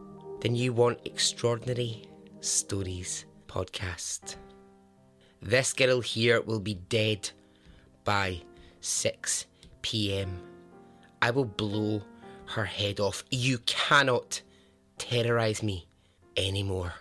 then 0.40 0.56
you 0.56 0.72
want 0.72 1.00
Extraordinary 1.04 2.08
Stories 2.40 3.26
podcast. 3.46 4.36
This 5.42 5.74
girl 5.74 6.00
here 6.00 6.40
will 6.40 6.60
be 6.60 6.74
dead 6.74 7.30
by 8.04 8.40
6 8.80 9.46
pm. 9.82 10.40
I 11.20 11.30
will 11.30 11.44
blow 11.44 12.02
her 12.46 12.64
head 12.64 13.00
off. 13.00 13.22
You 13.30 13.58
cannot 13.58 14.40
terrorise 14.98 15.62
me 15.62 15.85
anymore. 16.36 16.92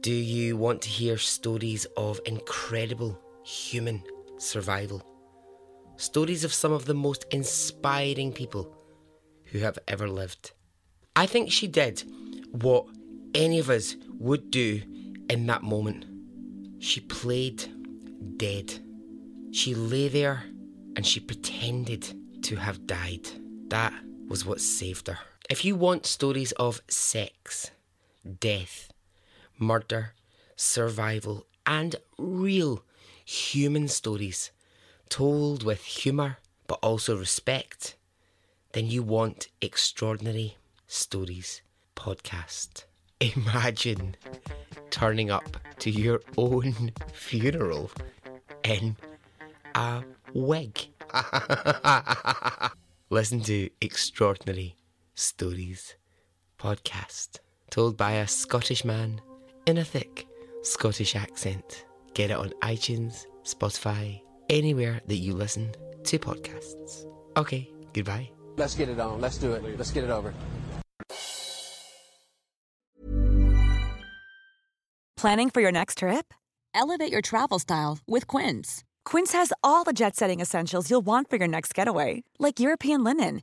Do 0.00 0.12
you 0.12 0.56
want 0.56 0.82
to 0.82 0.88
hear 0.88 1.18
stories 1.18 1.86
of 1.96 2.20
incredible 2.24 3.20
human 3.44 4.02
survival? 4.38 5.04
Stories 5.96 6.44
of 6.44 6.54
some 6.54 6.72
of 6.72 6.86
the 6.86 6.94
most 6.94 7.26
inspiring 7.30 8.32
people 8.32 8.74
who 9.44 9.58
have 9.58 9.78
ever 9.88 10.08
lived. 10.08 10.52
I 11.16 11.26
think 11.26 11.50
she 11.50 11.66
did 11.66 12.02
what 12.52 12.86
any 13.34 13.58
of 13.58 13.68
us 13.68 13.96
would 14.18 14.50
do 14.50 14.80
in 15.28 15.46
that 15.46 15.62
moment. 15.62 16.06
She 16.78 17.00
played 17.00 17.68
dead. 18.38 18.72
She 19.52 19.74
lay 19.74 20.08
there 20.08 20.44
and 20.96 21.06
she 21.06 21.20
pretended 21.20 22.42
to 22.44 22.56
have 22.56 22.86
died. 22.86 23.28
That 23.68 23.92
was 24.28 24.46
what 24.46 24.60
saved 24.60 25.08
her. 25.08 25.18
If 25.50 25.64
you 25.64 25.74
want 25.74 26.06
stories 26.06 26.52
of 26.52 26.80
sex, 26.86 27.72
death, 28.38 28.92
murder, 29.58 30.14
survival, 30.54 31.44
and 31.66 31.96
real 32.16 32.84
human 33.24 33.88
stories 33.88 34.52
told 35.08 35.64
with 35.64 35.82
humour 35.82 36.36
but 36.68 36.78
also 36.84 37.16
respect, 37.16 37.96
then 38.74 38.86
you 38.86 39.02
want 39.02 39.48
Extraordinary 39.60 40.56
Stories 40.86 41.62
podcast. 41.96 42.84
Imagine 43.20 44.14
turning 44.90 45.32
up 45.32 45.56
to 45.80 45.90
your 45.90 46.20
own 46.38 46.92
funeral 47.12 47.90
in 48.62 48.94
a 49.74 50.04
wig. 50.32 50.78
Listen 53.10 53.40
to 53.40 53.68
Extraordinary 53.80 54.76
Stories 55.20 55.96
podcast, 56.58 57.40
told 57.70 57.98
by 57.98 58.12
a 58.12 58.26
Scottish 58.26 58.86
man 58.86 59.20
in 59.66 59.76
a 59.76 59.84
thick 59.84 60.26
Scottish 60.62 61.14
accent. 61.14 61.84
Get 62.14 62.30
it 62.30 62.38
on 62.38 62.48
iTunes, 62.62 63.26
Spotify, 63.44 64.22
anywhere 64.48 65.02
that 65.06 65.18
you 65.18 65.34
listen 65.34 65.74
to 66.04 66.18
podcasts. 66.18 67.04
Okay, 67.36 67.68
goodbye. 67.92 68.30
Let's 68.56 68.74
get 68.74 68.88
it 68.88 68.98
on. 68.98 69.20
Let's 69.20 69.36
do 69.36 69.52
it. 69.52 69.62
Let's 69.78 69.90
get 69.90 70.04
it 70.04 70.10
over. 70.10 70.32
Planning 75.18 75.50
for 75.50 75.60
your 75.60 75.72
next 75.72 75.98
trip? 75.98 76.32
Elevate 76.74 77.12
your 77.12 77.20
travel 77.20 77.58
style 77.58 77.98
with 78.08 78.26
Quince. 78.26 78.84
Quince 79.04 79.32
has 79.34 79.52
all 79.62 79.84
the 79.84 79.92
jet 79.92 80.16
setting 80.16 80.40
essentials 80.40 80.90
you'll 80.90 81.02
want 81.02 81.28
for 81.28 81.36
your 81.36 81.48
next 81.48 81.74
getaway, 81.74 82.22
like 82.38 82.58
European 82.58 83.04
linen, 83.04 83.42